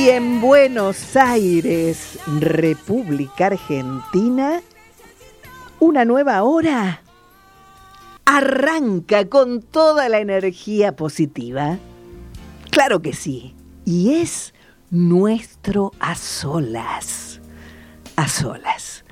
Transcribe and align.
Y 0.00 0.08
en 0.08 0.40
Buenos 0.40 1.14
Aires, 1.14 2.18
República 2.26 3.48
Argentina, 3.48 4.62
una 5.78 6.06
nueva 6.06 6.42
hora 6.42 7.02
arranca 8.24 9.28
con 9.28 9.60
toda 9.60 10.08
la 10.08 10.20
energía 10.20 10.96
positiva. 10.96 11.76
Claro 12.70 13.02
que 13.02 13.12
sí. 13.12 13.54
Y 13.84 14.14
es 14.14 14.54
nuestro 14.90 15.92
a 16.00 16.14
solas. 16.14 17.42
A 18.16 18.26
solas. 18.26 19.04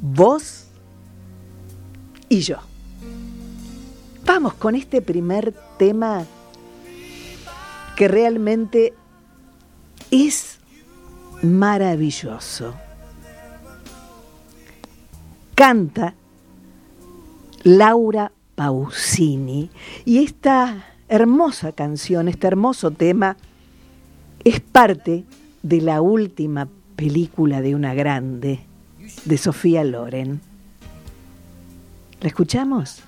Vos 0.00 0.68
y 2.28 2.42
yo. 2.42 2.58
Vamos 4.24 4.54
con 4.54 4.76
este 4.76 5.02
primer 5.02 5.52
tema 5.76 6.24
que 7.96 8.06
realmente 8.06 8.94
es 10.10 10.58
maravilloso. 11.42 12.74
Canta 15.54 16.14
Laura 17.62 18.30
Pausini 18.54 19.70
y 20.04 20.18
esta 20.18 20.84
hermosa 21.08 21.72
canción, 21.72 22.28
este 22.28 22.46
hermoso 22.46 22.90
tema, 22.90 23.36
es 24.44 24.60
parte 24.60 25.24
de 25.62 25.80
la 25.80 26.00
última 26.00 26.68
película 26.94 27.60
de 27.60 27.74
una 27.74 27.94
grande, 27.94 28.60
de 29.24 29.38
Sofía 29.38 29.84
Loren. 29.84 30.40
¿La 32.20 32.28
escuchamos? 32.28 33.02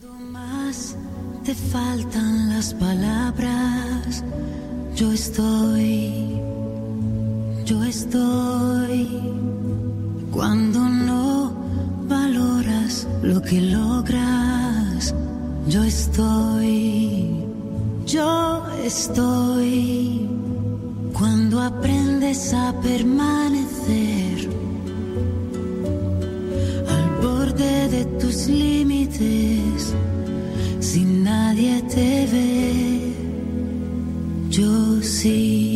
Cuando 0.00 0.12
más 0.30 0.96
te 1.44 1.54
faltan 1.54 2.50
las 2.50 2.74
palabras, 2.74 4.24
yo 4.94 5.12
estoy, 5.12 6.38
yo 7.64 7.82
estoy. 7.84 9.08
Cuando 10.30 10.80
no 10.80 11.52
valoras 12.08 13.06
lo 13.22 13.40
que 13.42 13.60
logras, 13.60 15.14
yo 15.68 15.82
estoy, 15.84 17.44
yo 18.06 18.62
estoy. 18.84 20.28
Cuando 21.12 21.60
aprendes 21.60 22.52
a 22.52 22.74
permanecer 22.80 24.48
al 26.88 27.10
borde 27.22 27.88
de 27.88 28.04
tus 28.18 28.48
límites, 28.48 29.94
sin 30.80 31.22
nadie 31.22 31.82
te 31.82 32.26
ve, 32.32 32.91
yo 34.52 35.00
sí. 35.02 35.71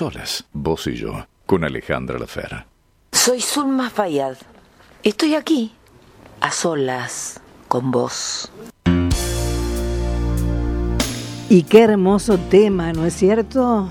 Solas, 0.00 0.46
vos 0.54 0.86
y 0.86 0.94
yo, 0.94 1.26
con 1.44 1.62
Alejandra 1.62 2.18
Lafera. 2.18 2.66
Soy 3.12 3.42
Zulma 3.42 3.90
Fayad. 3.90 4.38
Estoy 5.02 5.34
aquí, 5.34 5.74
a 6.40 6.50
solas, 6.50 7.38
con 7.68 7.90
vos. 7.90 8.50
Y 11.50 11.64
qué 11.64 11.82
hermoso 11.82 12.38
tema, 12.38 12.94
¿no 12.94 13.04
es 13.04 13.12
cierto? 13.12 13.90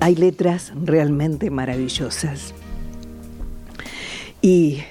Hay 0.00 0.14
letras 0.14 0.72
realmente 0.74 1.50
maravillosas. 1.50 2.54
Y, 4.40 4.82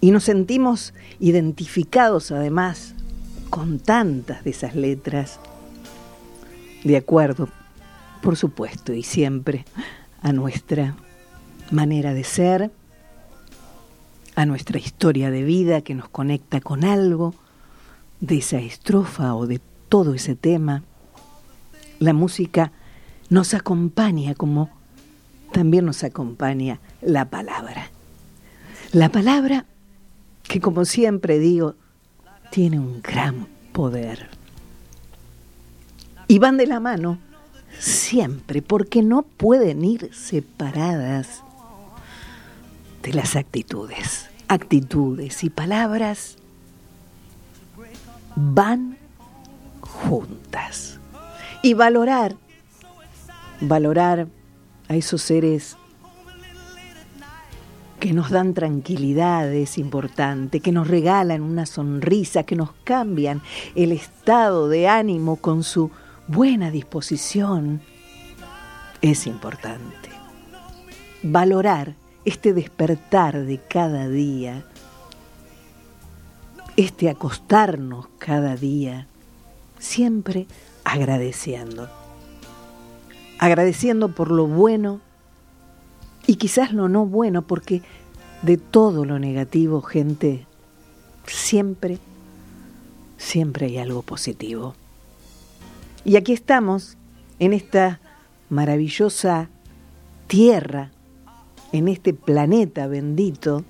y 0.00 0.12
nos 0.12 0.24
sentimos 0.24 0.94
identificados 1.20 2.32
además 2.32 2.94
con 3.50 3.80
tantas 3.80 4.44
de 4.44 4.50
esas 4.50 4.74
letras. 4.74 5.40
De 6.84 6.96
acuerdo, 6.96 7.50
por 8.22 8.36
supuesto, 8.36 8.94
y 8.94 9.02
siempre 9.02 9.64
a 10.22 10.32
nuestra 10.32 10.94
manera 11.70 12.14
de 12.14 12.24
ser, 12.24 12.70
a 14.34 14.46
nuestra 14.46 14.78
historia 14.78 15.30
de 15.30 15.42
vida 15.42 15.82
que 15.82 15.94
nos 15.94 16.08
conecta 16.08 16.60
con 16.60 16.84
algo 16.84 17.34
de 18.20 18.38
esa 18.38 18.58
estrofa 18.58 19.34
o 19.34 19.46
de 19.46 19.60
todo 19.88 20.14
ese 20.14 20.36
tema. 20.36 20.82
La 21.98 22.14
música 22.14 22.72
nos 23.28 23.52
acompaña 23.52 24.34
como 24.34 24.70
también 25.52 25.84
nos 25.84 26.02
acompaña 26.02 26.80
la 27.02 27.26
palabra. 27.28 27.90
La 28.92 29.10
palabra 29.10 29.66
que 30.44 30.60
como 30.60 30.84
siempre 30.84 31.38
digo, 31.38 31.74
tiene 32.50 32.78
un 32.78 33.00
gran 33.02 33.46
poder. 33.72 34.28
Y 36.28 36.38
van 36.38 36.56
de 36.56 36.66
la 36.66 36.80
mano 36.80 37.18
siempre, 37.78 38.62
porque 38.62 39.02
no 39.02 39.22
pueden 39.22 39.84
ir 39.84 40.10
separadas 40.14 41.42
de 43.02 43.12
las 43.12 43.36
actitudes. 43.36 44.28
Actitudes 44.48 45.44
y 45.44 45.50
palabras 45.50 46.36
van 48.36 48.96
juntas. 49.80 50.98
Y 51.62 51.74
valorar, 51.74 52.36
valorar 53.60 54.26
a 54.88 54.96
esos 54.96 55.22
seres 55.22 55.76
que 58.02 58.12
nos 58.12 58.30
dan 58.30 58.52
tranquilidad 58.52 59.52
es 59.54 59.78
importante, 59.78 60.58
que 60.58 60.72
nos 60.72 60.88
regalan 60.88 61.40
una 61.40 61.66
sonrisa, 61.66 62.42
que 62.42 62.56
nos 62.56 62.72
cambian 62.82 63.42
el 63.76 63.92
estado 63.92 64.68
de 64.68 64.88
ánimo 64.88 65.36
con 65.36 65.62
su 65.62 65.92
buena 66.32 66.70
disposición, 66.70 67.82
es 69.02 69.26
importante. 69.26 70.08
Valorar 71.22 71.94
este 72.24 72.54
despertar 72.54 73.44
de 73.44 73.58
cada 73.58 74.08
día, 74.08 74.64
este 76.76 77.10
acostarnos 77.10 78.06
cada 78.18 78.56
día, 78.56 79.06
siempre 79.78 80.46
agradeciendo. 80.84 81.90
Agradeciendo 83.38 84.14
por 84.14 84.30
lo 84.30 84.46
bueno 84.46 85.00
y 86.26 86.36
quizás 86.36 86.72
lo 86.72 86.88
no 86.88 87.04
bueno, 87.04 87.42
porque 87.42 87.82
de 88.40 88.56
todo 88.56 89.04
lo 89.04 89.18
negativo, 89.18 89.82
gente, 89.82 90.46
siempre, 91.26 91.98
siempre 93.18 93.66
hay 93.66 93.78
algo 93.78 94.00
positivo. 94.00 94.74
Y 96.04 96.16
aquí 96.16 96.32
estamos, 96.32 96.96
en 97.38 97.52
esta 97.52 98.00
maravillosa 98.50 99.48
tierra, 100.26 100.90
en 101.72 101.88
este 101.88 102.12
planeta 102.12 102.86
bendito, 102.86 103.64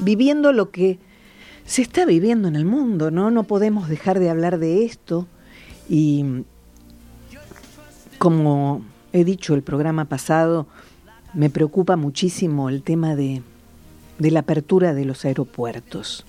viviendo 0.00 0.52
lo 0.52 0.70
que 0.70 0.98
se 1.64 1.82
está 1.82 2.04
viviendo 2.04 2.48
en 2.48 2.56
el 2.56 2.64
mundo, 2.64 3.10
¿no? 3.10 3.30
No 3.30 3.44
podemos 3.44 3.88
dejar 3.88 4.18
de 4.18 4.30
hablar 4.30 4.58
de 4.58 4.84
esto 4.84 5.26
y 5.88 6.44
como 8.18 8.82
he 9.12 9.24
dicho 9.24 9.54
el 9.54 9.62
programa 9.62 10.04
pasado, 10.04 10.66
me 11.32 11.48
preocupa 11.48 11.96
muchísimo 11.96 12.68
el 12.68 12.82
tema 12.82 13.16
de, 13.16 13.42
de 14.18 14.30
la 14.30 14.40
apertura 14.40 14.94
de 14.94 15.04
los 15.04 15.24
aeropuertos, 15.24 16.26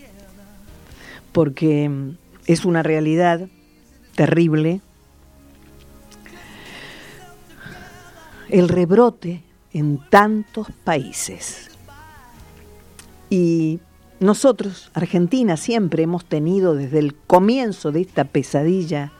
porque 1.31 1.92
es 2.45 2.66
una 2.66 2.81
realidad 2.81 3.50
terrible 4.16 4.81
el 8.50 8.68
rebrote 8.68 9.44
en 9.74 9.98
tantos 10.10 10.68
países. 10.84 11.69
Y 13.30 13.80
nosotros, 14.19 14.92
Argentina, 14.94 15.58
siempre 15.58 16.04
hemos 16.04 16.25
tenido 16.25 16.75
desde 16.75 17.00
el 17.00 17.16
comienzo 17.16 17.92
de 17.92 18.02
esta 18.02 18.25
pesadilla, 18.25 19.12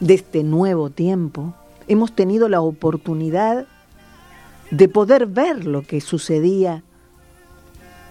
de 0.00 0.14
este 0.14 0.42
nuevo 0.44 0.90
tiempo, 0.90 1.54
hemos 1.88 2.14
tenido 2.14 2.48
la 2.48 2.60
oportunidad 2.60 3.66
de 4.70 4.88
poder 4.88 5.26
ver 5.26 5.66
lo 5.66 5.82
que 5.82 6.00
sucedía 6.00 6.82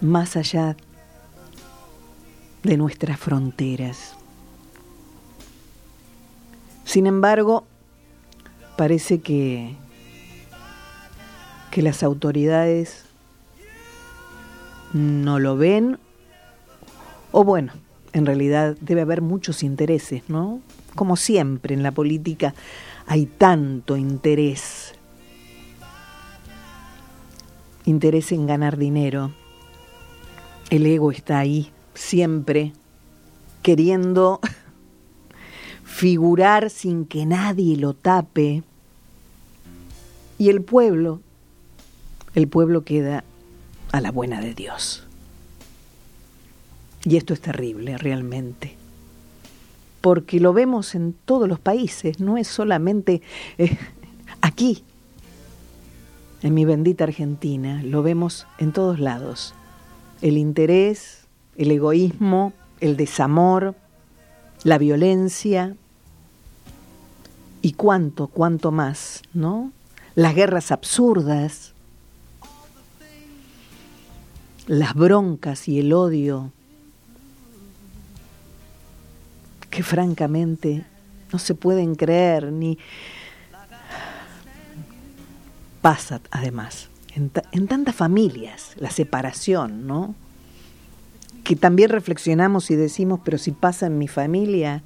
más 0.02 0.36
allá 0.36 0.76
de 2.64 2.78
nuestras 2.78 3.20
fronteras. 3.20 4.16
Sin 6.84 7.08
embargo, 7.08 7.66
parece 8.78 9.20
que, 9.22 9.76
que 11.72 11.82
las 11.82 12.04
autoridades 12.04 13.06
no 14.94 15.40
lo 15.40 15.58
ven, 15.58 15.98
o 17.32 17.44
bueno, 17.44 17.74
en 18.14 18.26
realidad 18.26 18.78
debe 18.80 19.02
haber 19.02 19.22
muchos 19.22 19.64
intereses, 19.64 20.24
¿no? 20.28 20.62
Como 20.96 21.16
siempre 21.16 21.74
en 21.74 21.82
la 21.82 21.92
política 21.92 22.54
hay 23.08 23.26
tanto 23.26 23.98
interés. 23.98 24.94
Interés 27.86 28.32
en 28.32 28.46
ganar 28.46 28.78
dinero. 28.78 29.32
El 30.70 30.86
ego 30.86 31.12
está 31.12 31.40
ahí, 31.40 31.72
siempre, 31.96 32.74
queriendo 33.62 34.40
figurar 35.94 36.72
sin 36.72 37.06
que 37.06 37.26
nadie 37.26 37.78
lo 37.78 37.94
tape. 37.94 38.64
Y 40.40 40.50
el 40.50 40.64
pueblo, 40.64 41.22
el 42.34 42.48
pueblo 42.48 42.84
queda 42.84 43.24
a 43.92 44.02
la 44.02 44.12
buena 44.12 44.42
de 44.42 44.56
Dios. 44.56 45.06
Y 47.06 47.18
esto 47.18 47.34
es 47.34 47.42
terrible, 47.42 47.98
realmente 47.98 48.76
porque 50.02 50.42
lo 50.42 50.52
vemos 50.52 50.96
en 50.96 51.14
todos 51.14 51.48
los 51.48 51.62
países, 51.62 52.20
no 52.20 52.38
es 52.38 52.50
solamente 52.50 53.22
eh, 53.58 53.78
aquí, 54.42 54.84
en 56.42 56.54
mi 56.54 56.66
bendita 56.66 57.06
Argentina, 57.06 57.82
lo 57.84 58.04
vemos 58.04 58.46
en 58.58 58.74
todos 58.74 59.00
lados. 59.00 59.56
El 60.22 60.38
interés, 60.38 61.26
el 61.56 61.72
egoísmo, 61.72 62.52
el 62.82 62.98
desamor, 62.98 63.76
la 64.66 64.78
violencia 64.78 65.78
y 67.64 67.72
cuánto, 67.72 68.28
cuánto 68.28 68.72
más, 68.72 69.24
¿no? 69.34 69.72
Las 70.16 70.36
guerras 70.36 70.72
absurdas, 70.72 71.74
las 74.68 74.94
broncas 74.94 75.70
y 75.70 75.80
el 75.80 75.94
odio 75.94 76.52
que 79.70 79.82
francamente 79.82 80.86
no 81.32 81.40
se 81.40 81.56
pueden 81.56 81.96
creer 81.96 82.52
ni 82.52 82.78
pasa 85.82 86.20
además 86.32 86.90
en, 87.16 87.32
en, 87.54 87.68
tantas 87.68 87.96
familias 87.96 88.74
la 88.76 88.92
separación, 88.92 89.88
¿no? 89.88 90.16
Que 91.46 91.56
también 91.56 91.90
reflexionamos 91.90 92.70
y 92.72 92.76
decimos, 92.76 93.22
pero 93.24 93.38
si 93.38 93.52
pasa 93.52 93.86
en 93.86 93.98
mi 93.98 94.10
familia, 94.10 94.84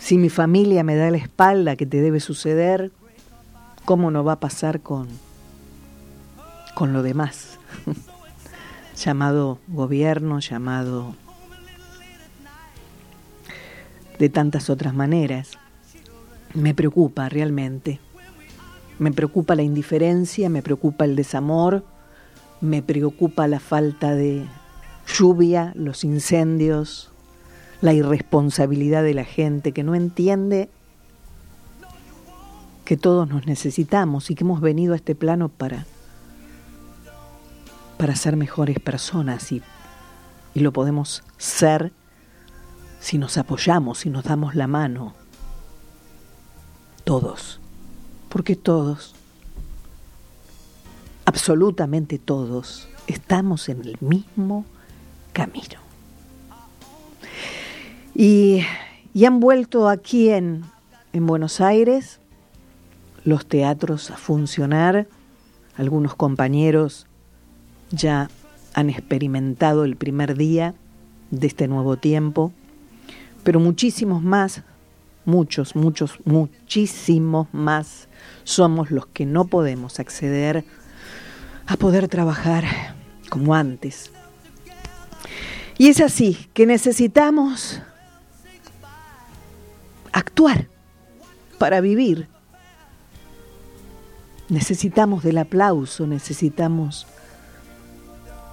si 0.00 0.16
mi 0.16 0.30
familia 0.30 0.82
me 0.82 0.96
da 0.96 1.10
la 1.10 1.18
espalda 1.18 1.76
que 1.76 1.86
te 1.86 2.00
debe 2.00 2.20
suceder, 2.20 2.90
¿cómo 3.84 4.10
no 4.10 4.24
va 4.24 4.32
a 4.32 4.40
pasar 4.40 4.80
con, 4.80 5.08
con 6.74 6.92
lo 6.92 7.02
demás? 7.02 7.58
llamado 8.96 9.58
gobierno, 9.68 10.40
llamado 10.40 11.14
de 14.18 14.28
tantas 14.30 14.70
otras 14.70 14.94
maneras. 14.94 15.52
Me 16.54 16.74
preocupa 16.74 17.28
realmente. 17.28 18.00
Me 18.98 19.12
preocupa 19.12 19.54
la 19.54 19.62
indiferencia, 19.62 20.48
me 20.48 20.62
preocupa 20.62 21.04
el 21.04 21.14
desamor, 21.14 21.84
me 22.60 22.82
preocupa 22.82 23.46
la 23.46 23.60
falta 23.60 24.14
de 24.14 24.44
lluvia, 25.06 25.72
los 25.74 26.04
incendios, 26.04 27.09
la 27.80 27.92
irresponsabilidad 27.92 29.02
de 29.02 29.14
la 29.14 29.24
gente 29.24 29.72
que 29.72 29.82
no 29.82 29.94
entiende 29.94 30.68
que 32.84 32.96
todos 32.96 33.28
nos 33.28 33.46
necesitamos 33.46 34.30
y 34.30 34.34
que 34.34 34.44
hemos 34.44 34.60
venido 34.60 34.94
a 34.94 34.96
este 34.96 35.14
plano 35.14 35.48
para, 35.48 35.86
para 37.98 38.16
ser 38.16 38.36
mejores 38.36 38.80
personas 38.80 39.52
y, 39.52 39.62
y 40.54 40.60
lo 40.60 40.72
podemos 40.72 41.22
ser 41.38 41.92
si 43.00 43.16
nos 43.16 43.38
apoyamos, 43.38 43.98
si 43.98 44.10
nos 44.10 44.24
damos 44.24 44.54
la 44.54 44.66
mano. 44.66 45.14
Todos, 47.04 47.60
porque 48.28 48.56
todos, 48.56 49.14
absolutamente 51.24 52.18
todos, 52.18 52.88
estamos 53.06 53.68
en 53.68 53.80
el 53.82 53.96
mismo 54.00 54.64
camino. 55.32 55.79
Y, 58.14 58.62
han 59.24 59.40
vuelto 59.40 59.88
aquí 59.88 60.30
en, 60.30 60.64
en 61.12 61.26
Buenos 61.26 61.60
Aires 61.60 62.20
los 63.24 63.46
teatros 63.46 64.10
a 64.10 64.16
funcionar. 64.16 65.06
Algunos 65.76 66.14
compañeros 66.14 67.06
ya 67.90 68.28
han 68.74 68.90
experimentado 68.90 69.84
el 69.84 69.96
primer 69.96 70.36
día 70.36 70.74
de 71.30 71.46
este 71.46 71.68
nuevo 71.68 71.96
tiempo, 71.96 72.52
pero 73.42 73.60
muchísimos 73.60 74.22
más, 74.22 74.62
muchos, 75.24 75.76
muchos, 75.76 76.18
muchísimos 76.24 77.48
más 77.52 78.08
somos 78.44 78.90
los 78.90 79.06
que 79.06 79.26
no 79.26 79.46
podemos 79.46 80.00
acceder 80.00 80.64
a 81.66 81.76
poder 81.76 82.08
trabajar 82.08 82.64
como 83.28 83.54
antes. 83.54 84.10
Y 85.78 85.88
es 85.88 86.00
así 86.00 86.48
que 86.52 86.66
necesitamos 86.66 87.80
actuar 90.12 90.68
para 91.58 91.80
vivir. 91.80 92.28
Necesitamos 94.48 95.22
del 95.22 95.38
aplauso, 95.38 96.06
necesitamos 96.06 97.06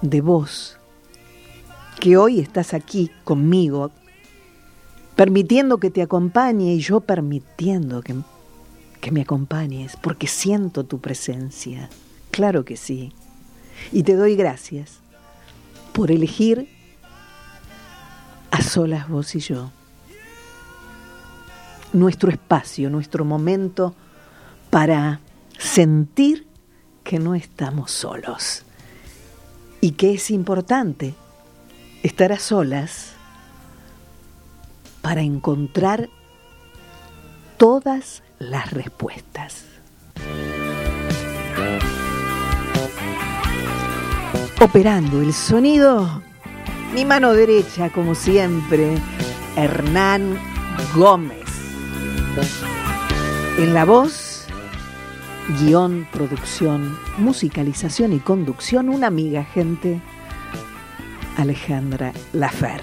de 0.02 0.20
vos, 0.20 0.78
que 2.00 2.16
hoy 2.16 2.38
estás 2.38 2.74
aquí 2.74 3.10
conmigo, 3.24 3.90
permitiendo 5.16 5.78
que 5.78 5.90
te 5.90 6.02
acompañe 6.02 6.74
y 6.74 6.80
yo 6.80 7.00
permitiendo 7.00 8.02
que, 8.02 8.14
que 9.00 9.10
me 9.10 9.22
acompañes, 9.22 9.96
porque 9.96 10.28
siento 10.28 10.84
tu 10.84 11.00
presencia. 11.00 11.90
Claro 12.30 12.64
que 12.64 12.76
sí. 12.76 13.12
Y 13.90 14.04
te 14.04 14.14
doy 14.14 14.36
gracias 14.36 15.00
por 15.92 16.12
elegir 16.12 16.68
a 18.50 18.62
solas 18.62 19.08
vos 19.08 19.34
y 19.34 19.40
yo. 19.40 19.72
Nuestro 21.98 22.30
espacio, 22.30 22.90
nuestro 22.90 23.24
momento 23.24 23.92
para 24.70 25.20
sentir 25.58 26.46
que 27.02 27.18
no 27.18 27.34
estamos 27.34 27.90
solos 27.90 28.62
y 29.80 29.92
que 29.92 30.12
es 30.14 30.30
importante 30.30 31.14
estar 32.04 32.32
a 32.32 32.38
solas 32.38 33.14
para 35.02 35.22
encontrar 35.22 36.08
todas 37.56 38.22
las 38.38 38.70
respuestas. 38.72 39.64
Operando 44.60 45.20
el 45.20 45.32
sonido, 45.32 46.22
mi 46.94 47.04
mano 47.04 47.32
derecha, 47.32 47.90
como 47.90 48.14
siempre, 48.14 48.94
Hernán 49.56 50.38
Gómez. 50.94 51.47
En 53.58 53.74
la 53.74 53.84
voz, 53.84 54.46
guion, 55.60 56.06
producción, 56.12 56.98
musicalización 57.18 58.12
y 58.12 58.18
conducción, 58.20 58.88
una 58.88 59.08
amiga, 59.08 59.44
gente, 59.44 60.00
Alejandra 61.36 62.12
Lafer. 62.32 62.80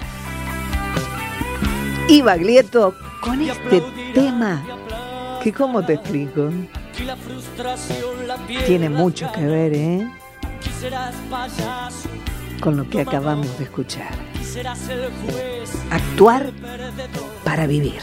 Y 2.08 2.22
Baglietto 2.22 2.94
con 3.20 3.40
este 3.40 3.82
tema 4.14 4.64
que, 5.42 5.52
¿cómo 5.52 5.84
te 5.84 5.94
explico? 5.94 6.50
Tiene 8.66 8.88
mucho 8.88 9.30
que 9.32 9.44
ver, 9.44 9.74
¿eh? 9.74 10.08
Con 12.60 12.76
lo 12.76 12.88
que 12.88 13.00
acabamos 13.00 13.58
de 13.58 13.64
escuchar. 13.64 14.12
Actuar 15.90 16.52
para 17.56 17.66
vivir. 17.66 17.94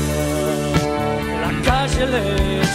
la 1.42 1.52
calle 1.62 2.04
el 2.04 2.66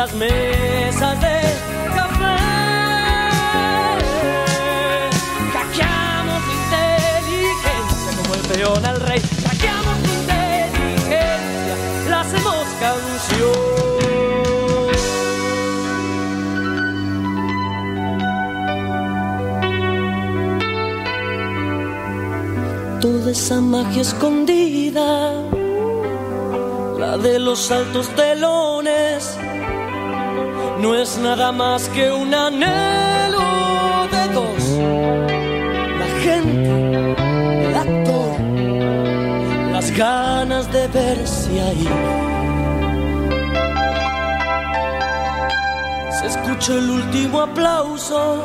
las 0.00 0.14
mesas 0.14 1.20
de 1.20 1.38
café. 1.98 2.38
Hackeamos 5.54 6.42
inteligencia 6.58 8.10
como 8.18 8.34
el 8.34 8.42
peón 8.50 8.82
al 8.86 8.98
rey. 9.08 9.20
Hackeamos 9.46 9.98
inteligencia 10.16 11.74
La 12.08 12.20
hacemos 12.22 12.66
canción. 12.84 13.60
Toda 23.02 23.30
esa 23.32 23.60
magia 23.60 24.02
escondida 24.02 25.32
La 26.98 27.18
de 27.18 27.38
los 27.38 27.70
altos 27.70 28.08
telones 28.14 28.99
no 30.80 30.94
es 30.94 31.18
nada 31.18 31.52
más 31.52 31.88
que 31.90 32.10
un 32.10 32.34
anhelo 32.34 34.08
de 34.10 34.28
dos. 34.32 34.62
La 35.98 36.06
gente, 36.22 37.14
el 37.66 37.74
actor, 37.74 38.40
las 39.72 39.90
ganas 39.90 40.72
de 40.72 40.88
verse 40.88 41.60
ahí. 41.60 41.88
Se 46.18 46.26
escuchó 46.26 46.78
el 46.78 46.90
último 46.90 47.42
aplauso, 47.42 48.42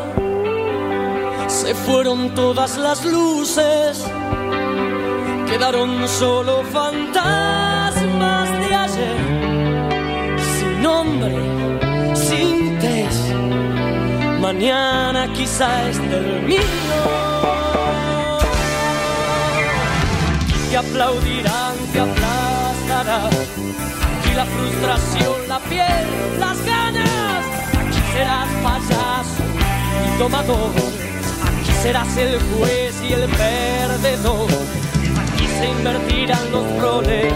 se 1.47 1.73
fueron 1.73 2.33
todas 2.33 2.77
las 2.77 3.05
luces, 3.05 4.05
quedaron 5.47 6.07
solo 6.07 6.63
fantasmas 6.71 8.49
de 8.59 8.75
ayer, 8.75 9.17
sin 10.57 10.81
nombre. 10.81 11.74
Mañana 14.45 15.27
quizá 15.33 15.89
esté 15.89 16.17
el 16.17 16.43
mío. 16.43 16.59
Que 20.69 20.77
aplaudirán, 20.77 21.75
que 21.91 21.99
aplastarán. 21.99 23.25
Aquí 23.25 24.35
la 24.35 24.45
frustración, 24.45 25.49
la 25.49 25.59
piel, 25.61 26.05
las 26.39 26.63
ganas. 26.63 27.43
Aquí 27.81 27.99
serás 28.13 28.47
payaso 28.61 29.43
y 30.05 30.19
tomador. 30.19 30.73
Aquí 31.47 31.71
serás 31.81 32.15
el 32.15 32.39
juez 32.39 33.01
y 33.01 33.13
el 33.13 33.27
perdedor. 33.27 34.47
Aquí 35.23 35.47
se 35.57 35.69
invertirán 35.69 36.51
los 36.51 36.67
roles 36.83 37.33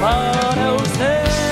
para. 0.00 0.72
Usted 0.72 1.47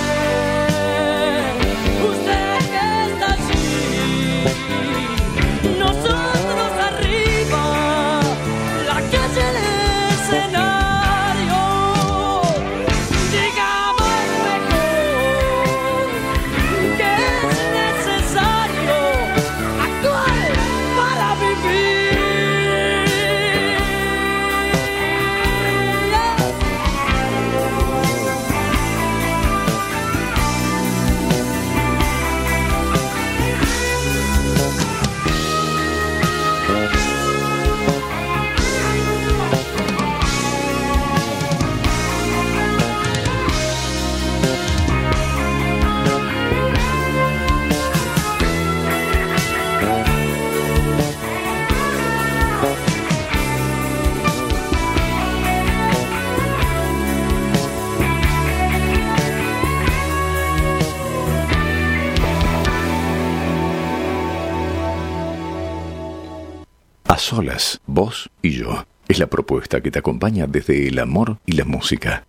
A 67.17 67.19
solas, 67.19 67.81
vos 67.87 68.29
y 68.43 68.51
yo. 68.51 68.85
Es 69.09 69.19
la 69.19 69.27
propuesta 69.27 69.81
que 69.81 69.91
te 69.91 70.01
acompaña 70.01 70.47
desde 70.47 70.89
el 70.89 70.99
amor 70.99 71.39
y 71.47 71.53
la 71.53 71.65
música. 71.65 72.27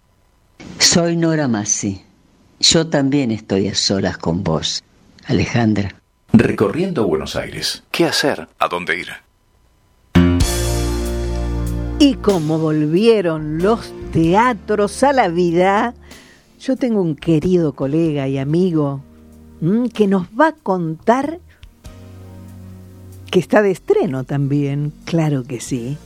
Soy 0.79 1.17
Nora 1.17 1.49
Massi. 1.49 2.03
Yo 2.61 2.87
también 2.87 3.31
estoy 3.31 3.67
a 3.67 3.75
solas 3.75 4.17
con 4.17 4.45
vos, 4.45 4.85
Alejandra. 5.25 5.93
Recorriendo 6.31 7.05
Buenos 7.05 7.35
Aires. 7.35 7.83
¿Qué 7.91 8.05
hacer? 8.05 8.47
¿A 8.59 8.69
dónde 8.69 8.97
ir? 8.97 9.09
Y 11.99 12.13
como 12.13 12.57
volvieron 12.57 13.61
los 13.61 13.91
teatros 14.13 15.03
a 15.03 15.11
la 15.11 15.27
vida, 15.27 15.95
yo 16.61 16.77
tengo 16.77 17.01
un 17.01 17.17
querido 17.17 17.73
colega 17.73 18.29
y 18.29 18.37
amigo 18.37 19.01
mm, 19.59 19.87
que 19.87 20.07
nos 20.07 20.27
va 20.27 20.47
a 20.47 20.53
contar 20.53 21.41
que 23.31 23.39
está 23.39 23.61
de 23.61 23.71
estreno 23.71 24.23
también, 24.23 24.93
claro 25.05 25.43
que 25.43 25.59
sí. 25.59 25.97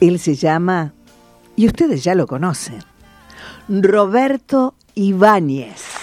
Él 0.00 0.18
se 0.18 0.34
llama, 0.34 0.92
y 1.56 1.66
ustedes 1.66 2.02
ya 2.02 2.14
lo 2.14 2.26
conocen, 2.26 2.80
Roberto 3.68 4.74
Ibáñez. 4.94 5.98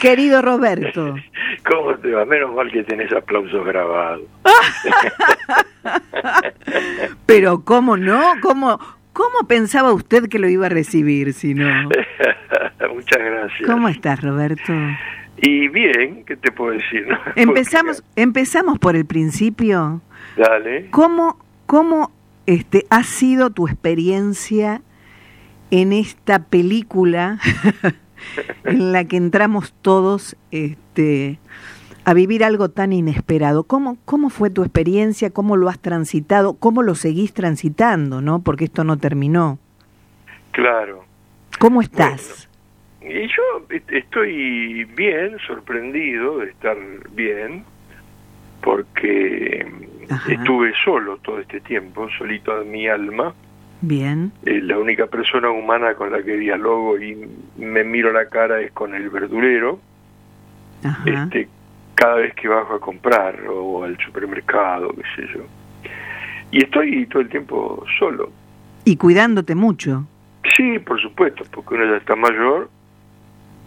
Querido 0.00 0.42
Roberto. 0.42 1.14
¿Cómo 1.68 1.94
te 1.96 2.12
va? 2.12 2.24
Menos 2.24 2.54
mal 2.54 2.70
que 2.70 2.82
tenés 2.84 3.12
aplausos 3.12 3.64
grabados. 3.64 4.22
Pero 7.26 7.64
¿cómo 7.64 7.96
no? 7.96 8.22
¿Cómo, 8.42 8.78
¿Cómo 9.12 9.48
pensaba 9.48 9.92
usted 9.92 10.28
que 10.28 10.38
lo 10.38 10.48
iba 10.48 10.66
a 10.66 10.68
recibir 10.68 11.32
si 11.32 11.54
no? 11.54 11.66
Muchas 12.94 13.18
gracias. 13.18 13.68
¿Cómo 13.68 13.88
estás, 13.88 14.22
Roberto? 14.22 14.72
Y 15.38 15.68
bien, 15.68 16.24
¿qué 16.24 16.36
te 16.36 16.50
puedo 16.50 16.72
decir? 16.72 17.06
no? 17.08 17.18
Empezamos, 17.36 18.02
empezamos 18.16 18.78
por 18.78 18.96
el 18.96 19.04
principio. 19.04 20.00
Dale. 20.36 20.90
¿Cómo, 20.90 21.38
cómo 21.66 22.10
este, 22.46 22.86
ha 22.90 23.02
sido 23.02 23.50
tu 23.50 23.66
experiencia 23.66 24.82
en 25.70 25.92
esta 25.92 26.38
película 26.40 27.38
en 28.64 28.92
la 28.92 29.04
que 29.04 29.16
entramos 29.16 29.74
todos 29.82 30.36
este, 30.50 31.38
a 32.04 32.14
vivir 32.14 32.44
algo 32.44 32.70
tan 32.70 32.92
inesperado? 32.92 33.64
¿Cómo, 33.64 33.98
¿Cómo 34.04 34.30
fue 34.30 34.50
tu 34.50 34.62
experiencia? 34.62 35.30
¿Cómo 35.30 35.56
lo 35.56 35.68
has 35.68 35.78
transitado? 35.78 36.54
¿Cómo 36.54 36.82
lo 36.82 36.94
seguís 36.94 37.34
transitando? 37.34 38.22
¿no? 38.22 38.40
Porque 38.40 38.64
esto 38.64 38.84
no 38.84 38.96
terminó. 38.96 39.58
Claro. 40.52 41.04
¿Cómo 41.58 41.82
estás? 41.82 42.48
Y 43.08 43.28
yo 43.28 43.66
est- 43.70 43.90
estoy 43.92 44.84
bien, 44.96 45.36
sorprendido 45.46 46.38
de 46.38 46.50
estar 46.50 46.76
bien, 47.12 47.64
porque 48.62 49.66
Ajá. 50.10 50.32
estuve 50.32 50.72
solo 50.84 51.18
todo 51.18 51.38
este 51.40 51.60
tiempo, 51.60 52.08
solito 52.18 52.60
en 52.62 52.70
mi 52.70 52.88
alma. 52.88 53.34
Bien. 53.80 54.32
Eh, 54.44 54.60
la 54.62 54.78
única 54.78 55.06
persona 55.06 55.50
humana 55.50 55.94
con 55.94 56.10
la 56.10 56.22
que 56.22 56.36
dialogo 56.36 56.98
y 56.98 57.28
me 57.58 57.84
miro 57.84 58.12
la 58.12 58.28
cara 58.28 58.60
es 58.60 58.72
con 58.72 58.94
el 58.94 59.08
verdulero. 59.10 59.78
Ajá. 60.84 61.24
este, 61.24 61.48
cada 61.94 62.16
vez 62.16 62.34
que 62.34 62.46
bajo 62.48 62.74
a 62.74 62.80
comprar 62.80 63.40
o 63.48 63.82
al 63.84 63.96
supermercado, 63.98 64.92
qué 64.94 65.02
sé 65.16 65.28
yo. 65.34 65.40
Y 66.50 66.62
estoy 66.62 67.06
todo 67.06 67.22
el 67.22 67.28
tiempo 67.28 67.84
solo. 67.98 68.30
Y 68.84 68.96
cuidándote 68.96 69.54
mucho. 69.54 70.06
Sí, 70.56 70.78
por 70.78 71.00
supuesto, 71.00 71.44
porque 71.50 71.74
uno 71.74 71.86
ya 71.86 71.96
está 71.96 72.14
mayor 72.14 72.70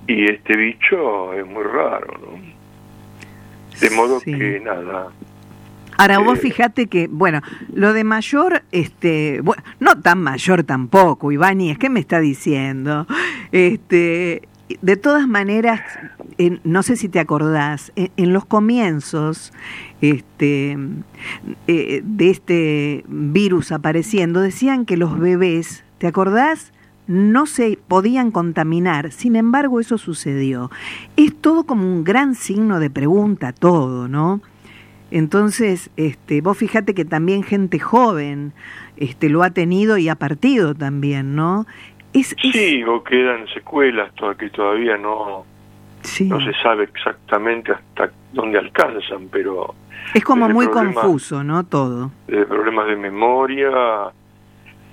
y 0.09 0.25
este 0.25 0.57
bicho 0.57 1.33
es 1.33 1.45
muy 1.45 1.63
raro, 1.63 2.13
¿no? 2.19 3.79
De 3.79 3.89
modo 3.95 4.19
Sí. 4.19 4.33
que 4.33 4.59
nada. 4.59 5.07
Ahora 5.97 6.19
vos 6.19 6.37
Eh, 6.39 6.41
fijate 6.41 6.87
que, 6.87 7.07
bueno, 7.09 7.41
lo 7.73 7.93
de 7.93 8.03
mayor, 8.03 8.63
este, 8.71 9.41
bueno, 9.41 9.61
no 9.79 9.99
tan 10.01 10.21
mayor 10.21 10.63
tampoco, 10.63 11.31
Ivani, 11.31 11.71
es 11.71 11.77
que 11.77 11.89
me 11.89 11.99
está 11.99 12.19
diciendo, 12.19 13.05
este, 13.51 14.41
de 14.81 14.95
todas 14.97 15.27
maneras, 15.27 15.81
en- 16.37 16.61
no 16.63 16.83
sé 16.83 16.95
si 16.95 17.09
te 17.09 17.19
acordás, 17.19 17.91
en, 17.95 18.11
en 18.17 18.33
los 18.33 18.45
comienzos, 18.45 19.51
este, 20.01 20.77
eh, 21.67 22.01
de 22.03 22.29
este 22.29 23.03
virus 23.07 23.71
apareciendo, 23.73 24.39
decían 24.41 24.85
que 24.85 24.95
los 24.97 25.19
bebés, 25.19 25.83
¿te 25.97 26.07
acordás? 26.07 26.71
No 27.11 27.47
se 27.47 27.79
podían 27.87 28.29
contaminar, 28.29 29.11
sin 29.11 29.35
embargo 29.35 29.79
eso 29.79 29.97
sucedió. 29.97 30.69
Es 31.17 31.35
todo 31.41 31.63
como 31.63 31.83
un 31.83 32.03
gran 32.03 32.35
signo 32.35 32.79
de 32.79 32.91
pregunta, 32.91 33.51
todo, 33.51 34.07
¿no? 34.07 34.41
Entonces, 35.09 35.89
este, 35.97 36.41
vos 36.41 36.55
fíjate 36.55 36.93
que 36.93 37.03
también 37.05 37.41
gente 37.41 37.79
joven 37.79 38.53
este, 38.97 39.27
lo 39.29 39.41
ha 39.41 39.49
tenido 39.49 39.97
y 39.97 40.07
ha 40.07 40.13
partido 40.13 40.75
también, 40.75 41.35
¿no? 41.35 41.65
Es, 42.13 42.33
es- 42.43 42.51
Sí, 42.53 42.83
o 42.83 43.03
quedan 43.03 43.47
secuelas 43.55 44.11
que 44.37 44.49
todavía 44.51 44.95
no, 44.97 45.45
sí. 46.03 46.25
no 46.25 46.39
se 46.39 46.53
sabe 46.61 46.83
exactamente 46.83 47.71
hasta 47.71 48.11
dónde 48.33 48.59
alcanzan, 48.59 49.29
pero 49.31 49.73
es 50.13 50.23
como 50.23 50.47
muy 50.47 50.67
problema- 50.67 50.93
confuso, 51.01 51.43
¿no? 51.43 51.63
Todo. 51.65 52.11
de 52.27 52.45
problemas 52.45 52.87
de 52.87 52.95
memoria 52.95 53.71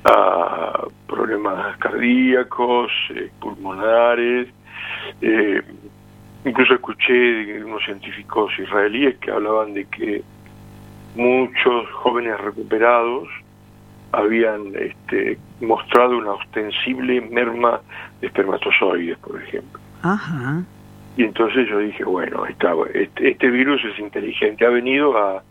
a 0.04 0.87
problemas 1.06 1.76
cardíacos, 1.78 2.90
eh, 3.14 3.30
pulmonares. 3.40 4.48
eh, 5.20 5.62
incluso 6.44 6.74
escuché 6.74 7.12
de 7.12 7.64
unos 7.64 7.85
científicos 7.85 8.52
israelíes 8.59 9.16
que 9.18 9.30
hablaban 9.30 9.74
de 9.74 9.85
que 9.87 10.22
muchos 11.16 11.90
jóvenes 11.92 12.38
recuperados 12.40 13.28
habían 14.12 14.72
este, 14.76 15.38
mostrado 15.61 16.16
una 16.18 16.32
ostensible 16.32 17.20
merma 17.20 17.80
de 18.20 18.28
espermatozoides, 18.28 19.18
por 19.18 19.42
ejemplo. 19.42 19.80
Ajá. 20.02 20.62
Y 21.16 21.24
entonces 21.24 21.68
yo 21.68 21.78
dije, 21.78 22.04
bueno, 22.04 22.46
está, 22.46 22.74
este, 22.94 23.30
este 23.30 23.50
virus 23.50 23.82
es 23.85 23.98
inteligente, 23.98 24.66
ha 24.66 24.70
venido 24.70 25.16
a, 25.16 25.42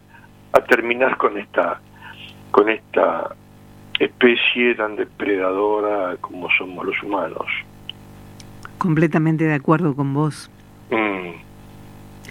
a 0.54 0.62
terminar 0.62 1.18
con 1.18 1.38
esta, 1.38 1.82
con 2.52 2.70
esta 2.70 3.36
especie 4.00 4.76
tan 4.76 4.96
depredadora 4.96 6.18
como 6.22 6.48
somos 6.58 6.86
los 6.86 7.02
humanos. 7.04 7.46
Completamente 8.78 9.46
de 9.46 9.54
acuerdo 9.54 9.96
con 9.96 10.14
vos. 10.14 10.50
Mm, 10.92 11.32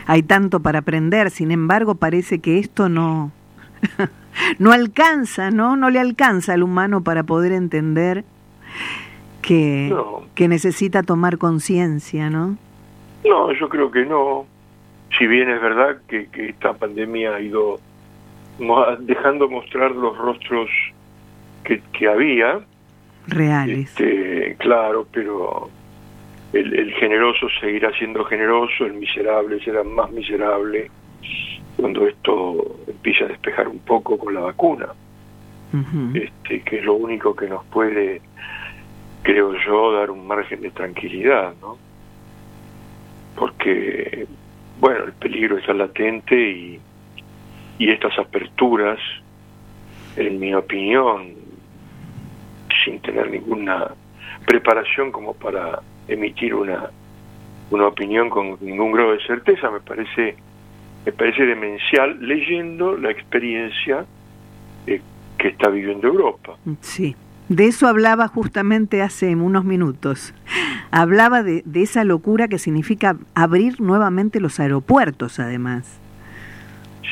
Hay 0.06 0.22
tanto 0.22 0.60
para 0.60 0.80
aprender, 0.80 1.30
sin 1.30 1.50
embargo, 1.50 1.94
parece 1.94 2.40
que 2.40 2.58
esto 2.58 2.88
no 2.88 3.32
no 4.58 4.72
alcanza, 4.72 5.50
¿no? 5.50 5.76
No 5.76 5.90
le 5.90 5.98
alcanza 6.00 6.52
al 6.54 6.62
humano 6.62 7.02
para 7.02 7.22
poder 7.22 7.52
entender 7.52 8.24
que, 9.42 9.88
No. 9.90 10.22
que 10.34 10.48
necesita 10.48 11.02
tomar 11.02 11.38
conciencia, 11.38 12.30
¿no? 12.30 12.56
no, 13.24 13.52
yo 13.52 13.68
creo 13.70 13.90
que 13.90 14.04
no. 14.04 14.44
Si 15.18 15.26
bien 15.26 15.48
es 15.48 15.60
verdad 15.62 15.98
que, 16.08 16.26
que 16.28 16.48
esta 16.50 16.74
pandemia 16.74 17.34
ha 17.36 17.40
ido 17.40 17.78
dejando 19.00 19.48
mostrar 19.48 19.92
los 19.92 20.16
rostros 20.18 20.68
que, 21.64 21.82
que 21.92 22.08
había, 22.08 22.60
Reales. 23.26 23.88
Este, 23.88 24.56
claro, 24.58 25.06
pero 25.10 25.70
el, 26.52 26.78
el 26.78 26.92
generoso 26.94 27.48
seguirá 27.60 27.90
siendo 27.98 28.24
generoso, 28.24 28.84
el 28.84 28.94
miserable 28.94 29.62
será 29.64 29.82
más 29.82 30.10
miserable 30.10 30.90
cuando 31.76 32.06
esto 32.06 32.76
empiece 32.86 33.24
a 33.24 33.28
despejar 33.28 33.68
un 33.68 33.78
poco 33.80 34.18
con 34.18 34.34
la 34.34 34.40
vacuna, 34.40 34.88
este, 36.14 36.60
que 36.62 36.78
es 36.78 36.84
lo 36.84 36.94
único 36.94 37.34
que 37.34 37.48
nos 37.48 37.64
puede, 37.64 38.20
creo 39.22 39.54
yo, 39.66 39.92
dar 39.92 40.10
un 40.10 40.24
margen 40.24 40.60
de 40.60 40.70
tranquilidad, 40.70 41.52
¿no? 41.60 41.76
Porque, 43.34 44.28
bueno, 44.78 45.04
el 45.04 45.12
peligro 45.14 45.58
está 45.58 45.74
latente 45.74 46.40
y, 46.40 46.80
y 47.78 47.90
estas 47.90 48.16
aperturas, 48.18 49.00
en 50.16 50.38
mi 50.38 50.54
opinión, 50.54 51.43
sin 52.84 53.00
tener 53.00 53.30
ninguna 53.30 53.88
preparación 54.46 55.12
como 55.12 55.34
para 55.34 55.80
emitir 56.08 56.54
una, 56.54 56.90
una 57.70 57.86
opinión 57.86 58.28
con 58.30 58.56
ningún 58.60 58.92
grado 58.92 59.12
de 59.12 59.20
certeza, 59.26 59.70
me 59.70 59.80
parece, 59.80 60.36
me 61.06 61.12
parece 61.12 61.44
demencial 61.46 62.18
leyendo 62.20 62.96
la 62.96 63.10
experiencia 63.10 64.04
eh, 64.86 65.00
que 65.38 65.48
está 65.48 65.68
viviendo 65.68 66.08
Europa. 66.08 66.56
Sí, 66.80 67.16
de 67.48 67.66
eso 67.66 67.86
hablaba 67.86 68.28
justamente 68.28 69.02
hace 69.02 69.34
unos 69.34 69.64
minutos. 69.64 70.34
Hablaba 70.90 71.42
de, 71.42 71.62
de 71.64 71.82
esa 71.82 72.04
locura 72.04 72.48
que 72.48 72.58
significa 72.58 73.16
abrir 73.34 73.80
nuevamente 73.80 74.40
los 74.40 74.60
aeropuertos, 74.60 75.38
además. 75.40 76.00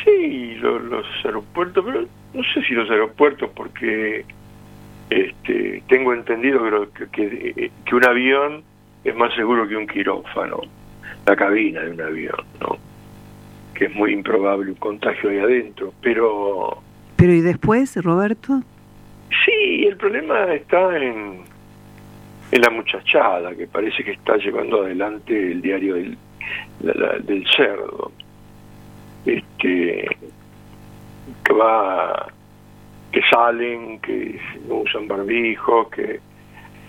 Sí, 0.04 0.54
lo- 0.60 0.78
los 0.78 1.06
aeropuertos, 1.24 1.84
pero 1.84 2.02
no 2.34 2.42
sé 2.54 2.62
si 2.66 2.74
los 2.74 2.90
aeropuertos, 2.90 3.50
porque 3.54 4.24
este, 5.10 5.82
tengo 5.88 6.12
entendido 6.14 6.60
que, 6.92 7.06
que, 7.08 7.52
que- 7.54 7.70
que 7.84 7.94
un 7.94 8.04
avión 8.04 8.62
es 9.04 9.14
más 9.16 9.34
seguro 9.34 9.66
que 9.68 9.76
un 9.76 9.86
quirófano, 9.86 10.60
la 11.26 11.36
cabina 11.36 11.80
de 11.82 11.90
un 11.90 12.00
avión, 12.00 12.36
¿no? 12.60 12.76
Que 13.74 13.80
que 13.80 13.84
es 13.86 13.94
muy 13.94 14.12
improbable 14.12 14.70
un 14.70 14.76
contagio 14.76 15.30
ahí 15.30 15.38
adentro. 15.38 15.92
Pero 16.02 16.78
Pero 17.16 17.32
¿y 17.32 17.40
después, 17.40 17.96
Roberto? 18.04 18.62
sí, 19.44 19.84
el 19.86 19.96
problema 19.96 20.52
está 20.54 20.96
en, 20.98 21.40
en 22.52 22.60
la 22.60 22.70
muchachada 22.70 23.54
que 23.56 23.66
parece 23.66 24.04
que 24.04 24.12
está 24.12 24.36
llevando 24.36 24.82
adelante 24.82 25.52
el 25.52 25.62
diario 25.62 25.94
del, 25.94 26.16
la- 26.82 26.94
la- 26.94 27.18
del 27.18 27.44
cerdo. 27.56 28.12
Este, 29.24 30.06
que 31.44 31.52
va, 31.52 32.26
que 33.12 33.20
salen, 33.30 34.00
que 34.00 34.40
no 34.66 34.76
usan 34.76 35.06
barbijos, 35.06 35.88
que 35.90 36.20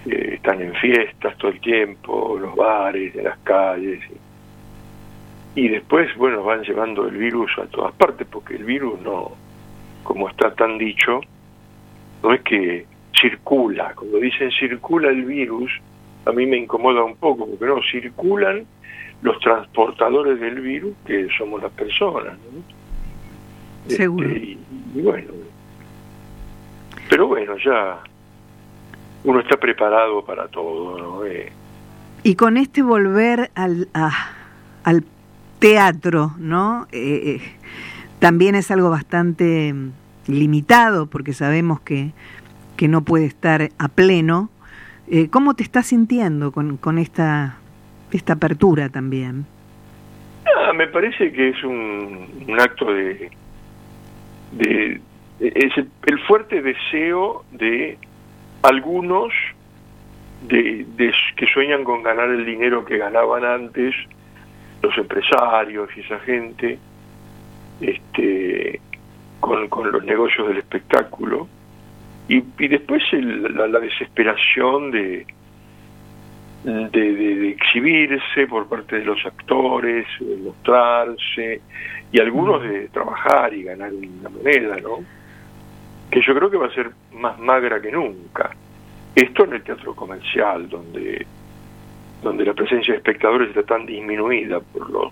eh, 0.05 0.33
están 0.35 0.61
en 0.61 0.73
fiestas 0.75 1.37
todo 1.37 1.51
el 1.51 1.59
tiempo, 1.59 2.37
los 2.39 2.55
bares, 2.55 3.13
en 3.15 3.25
las 3.25 3.37
calles. 3.39 3.99
Y, 5.55 5.67
después, 5.67 6.15
bueno, 6.15 6.43
van 6.43 6.63
llevando 6.63 7.07
el 7.07 7.17
virus 7.17 7.51
a 7.59 7.65
todas 7.65 7.93
partes, 7.93 8.25
porque 8.31 8.55
el 8.55 8.63
virus 8.63 8.99
no, 9.01 9.33
como 10.03 10.29
está 10.29 10.53
tan 10.55 10.77
dicho, 10.77 11.21
no 12.23 12.33
es 12.33 12.41
que 12.41 12.87
circula. 13.19 13.93
Cuando 13.93 14.17
dicen 14.17 14.49
circula 14.51 15.09
el 15.09 15.25
virus, 15.25 15.71
a 16.25 16.31
mí 16.31 16.45
me 16.45 16.57
incomoda 16.57 17.03
un 17.03 17.17
poco, 17.17 17.47
porque 17.47 17.65
no, 17.65 17.81
circulan 17.91 18.65
los 19.21 19.39
transportadores 19.39 20.39
del 20.39 20.59
virus, 20.61 20.95
que 21.05 21.27
somos 21.37 21.61
las 21.61 21.71
personas. 21.73 22.33
¿no? 22.33 23.93
Seguro. 23.93 24.27
Este, 24.27 24.39
y, 24.39 24.59
y 24.95 25.01
bueno, 25.01 25.33
pero 27.13 27.27
bueno, 27.27 27.55
ya 27.63 27.99
uno 29.23 29.39
está 29.39 29.55
preparado 29.57 30.25
para 30.25 30.47
todo, 30.47 30.97
¿no? 30.97 31.23
Eh, 31.25 31.51
Y 32.23 32.33
con 32.33 32.57
este 32.57 32.81
volver 32.81 33.51
al, 33.53 33.87
a- 33.93 34.31
al 34.83 35.03
teatro, 35.59 36.31
¿no? 36.39 36.87
Eh, 36.91 37.37
eh, 37.39 37.41
también 38.17 38.55
es 38.55 38.71
algo 38.71 38.89
bastante 38.89 39.71
mm, 39.71 39.91
limitado 40.25 41.05
porque 41.05 41.33
sabemos 41.33 41.81
que, 41.81 42.13
que 42.77 42.87
no 42.87 43.01
puede 43.03 43.25
estar 43.27 43.69
a 43.77 43.87
pleno. 43.89 44.49
Eh, 45.07 45.29
¿Cómo 45.29 45.53
te 45.53 45.61
estás 45.61 45.85
sintiendo 45.85 46.51
con, 46.51 46.77
con 46.77 46.97
esta, 46.97 47.57
esta 48.11 48.33
apertura 48.33 48.89
también? 48.89 49.45
Ah, 50.47 50.73
me 50.73 50.87
parece 50.87 51.31
que 51.31 51.49
es 51.49 51.63
un, 51.63 52.27
un 52.47 52.59
acto 52.59 52.91
de, 52.91 53.29
de 54.53 54.99
es 55.39 55.71
el, 55.77 56.19
fuerte 56.19 56.61
deseo 56.61 57.43
de 57.51 57.97
algunos 58.61 59.33
de, 60.47 60.85
de- 60.97 61.13
que 61.35 61.45
sueñan 61.47 61.83
con 61.83 62.03
ganar 62.03 62.29
el 62.29 62.45
dinero 62.45 62.85
que 62.85 62.97
ganaban 62.97 63.43
antes 63.45 63.93
los 64.81 64.97
empresarios 64.97 65.89
y 65.95 66.01
esa 66.01 66.19
gente 66.19 66.77
este 67.81 68.79
con, 69.39 69.67
con 69.67 69.91
los 69.91 70.03
negocios 70.05 70.47
del 70.47 70.57
espectáculo 70.57 71.47
y, 72.29 72.43
y 72.57 72.67
después 72.67 73.03
el- 73.11 73.55
la, 73.55 73.67
la 73.67 73.79
desesperación 73.79 74.91
de, 74.91 75.25
de, 76.63 76.89
de- 76.91 77.35
de 77.35 77.49
exhibirse 77.49 78.47
por 78.47 78.67
parte 78.67 78.99
de 78.99 79.05
los 79.05 79.25
actores, 79.25 80.05
de 80.19 80.37
mostrarse, 80.37 81.61
y 82.11 82.19
algunos 82.19 82.61
de 82.63 82.87
trabajar 82.89 83.53
y 83.53 83.63
ganar 83.63 83.91
una 83.91 84.29
moneda, 84.29 84.77
¿no? 84.77 84.99
Que 86.13 86.21
yo 86.21 86.35
creo 86.35 86.49
que 86.51 86.57
va 86.57 86.67
a 86.67 86.73
ser 86.73 86.91
más 87.13 87.39
magra 87.39 87.81
que 87.81 87.91
nunca. 87.91 88.51
Esto 89.15 89.45
en 89.45 89.53
el 89.53 89.63
teatro 89.63 89.95
comercial, 89.95 90.69
donde, 90.69 91.25
donde 92.21 92.45
la 92.45 92.53
presencia 92.53 92.93
de 92.93 92.97
espectadores 92.99 93.49
está 93.49 93.63
tan 93.63 93.85
disminuida 93.87 94.59
por 94.59 94.89
los, 94.91 95.11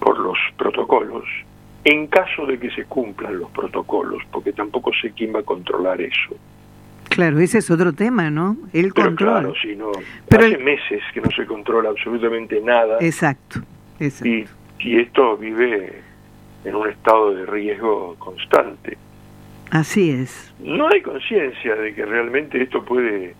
por 0.00 0.18
los 0.18 0.36
protocolos, 0.56 1.24
en 1.84 2.08
caso 2.08 2.46
de 2.46 2.58
que 2.58 2.70
se 2.70 2.84
cumplan 2.84 3.38
los 3.38 3.50
protocolos, 3.50 4.22
porque 4.32 4.52
tampoco 4.52 4.90
sé 5.00 5.12
quién 5.16 5.34
va 5.34 5.38
a 5.40 5.44
controlar 5.44 6.00
eso. 6.00 6.36
Claro, 7.08 7.38
ese 7.40 7.58
es 7.58 7.70
otro 7.70 7.92
tema, 7.92 8.30
¿no? 8.30 8.56
El 8.72 8.92
Pero 8.92 9.06
control. 9.08 9.28
claro, 9.40 9.54
si 9.62 9.76
no, 9.76 9.92
Pero 10.28 10.46
hace 10.46 10.54
el- 10.54 10.64
meses 10.64 11.02
que 11.14 11.20
no 11.20 11.30
se 11.30 11.44
controla 11.46 11.90
absolutamente 11.90 12.60
nada 12.60 12.98
Exacto, 13.00 13.60
exacto. 14.00 14.28
y, 14.28 14.46
y 14.80 14.98
esto 15.00 15.36
vive 15.36 16.00
en 16.64 16.74
un 16.74 16.88
estado 16.88 17.34
de 17.34 17.46
riesgo 17.46 18.16
constante. 18.18 18.96
Así 19.72 20.10
es. 20.10 20.52
No 20.60 20.86
hay 20.88 21.00
conciencia 21.00 21.74
de 21.74 21.94
que 21.94 22.04
realmente 22.04 22.62
esto 22.62 22.84
puede 22.84 23.34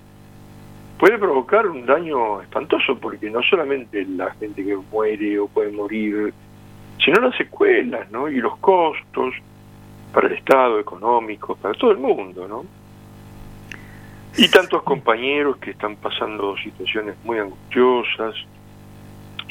puede 0.99 1.18
provocar 1.18 1.66
un 1.66 1.85
daño 1.85 2.40
espantoso 2.40 2.97
porque 2.99 3.29
no 3.29 3.42
solamente 3.42 4.07
la 4.07 4.31
gente 4.35 4.64
que 4.64 4.77
muere 4.77 5.38
o 5.40 5.47
puede 5.49 5.73
morir, 5.73 6.33
sino 7.05 7.21
las 7.21 7.37
secuelas, 7.37 8.11
¿no? 8.11 8.29
Y 8.31 8.37
los 8.40 8.57
costos 8.59 9.35
para 10.14 10.29
el 10.29 10.35
Estado 10.35 10.79
económico, 10.81 11.55
para 11.57 11.75
todo 11.75 11.90
el 11.90 11.99
mundo, 11.99 12.49
¿no? 12.49 12.64
Y 14.38 14.49
tantos 14.49 14.83
compañeros 14.85 15.59
que 15.59 15.73
están 15.73 15.97
pasando 15.97 16.57
situaciones 16.57 17.14
muy 17.25 17.38
angustiosas, 17.38 18.35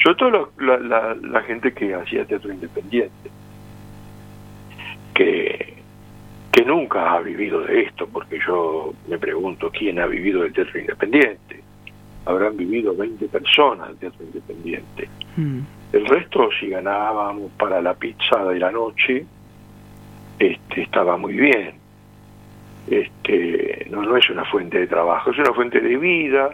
sobre 0.02 0.16
todo 0.16 0.50
la, 0.58 0.78
la, 0.78 1.14
la- 1.14 1.42
gente 1.42 1.72
que 1.72 1.94
hacía 1.94 2.24
teatro 2.24 2.52
independiente, 2.52 3.30
que, 5.14 5.61
que 6.52 6.64
nunca 6.66 7.14
ha 7.14 7.20
vivido 7.20 7.62
de 7.62 7.82
esto, 7.82 8.06
porque 8.06 8.38
yo 8.46 8.92
me 9.08 9.18
pregunto 9.18 9.70
quién 9.70 9.98
ha 9.98 10.06
vivido 10.06 10.42
del 10.42 10.52
teatro 10.52 10.78
independiente. 10.78 11.62
Habrán 12.26 12.56
vivido 12.56 12.94
20 12.94 13.26
personas 13.28 13.88
del 13.88 13.96
teatro 13.96 14.26
independiente. 14.26 15.08
Mm. 15.36 15.60
El 15.94 16.06
resto, 16.06 16.50
si 16.60 16.68
ganábamos 16.68 17.50
para 17.52 17.80
la 17.80 17.94
pizza 17.94 18.44
de 18.44 18.58
la 18.58 18.70
noche, 18.70 19.24
este, 20.38 20.82
estaba 20.82 21.16
muy 21.16 21.32
bien. 21.32 21.74
Este, 22.86 23.86
no, 23.90 24.02
no 24.02 24.16
es 24.16 24.28
una 24.28 24.44
fuente 24.44 24.78
de 24.78 24.86
trabajo, 24.86 25.30
es 25.30 25.38
una 25.38 25.54
fuente 25.54 25.80
de 25.80 25.96
vida, 25.96 26.50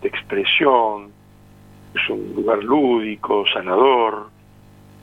de 0.00 0.08
expresión, 0.08 1.10
es 1.94 2.08
un 2.08 2.32
lugar 2.34 2.64
lúdico, 2.64 3.44
sanador 3.52 4.30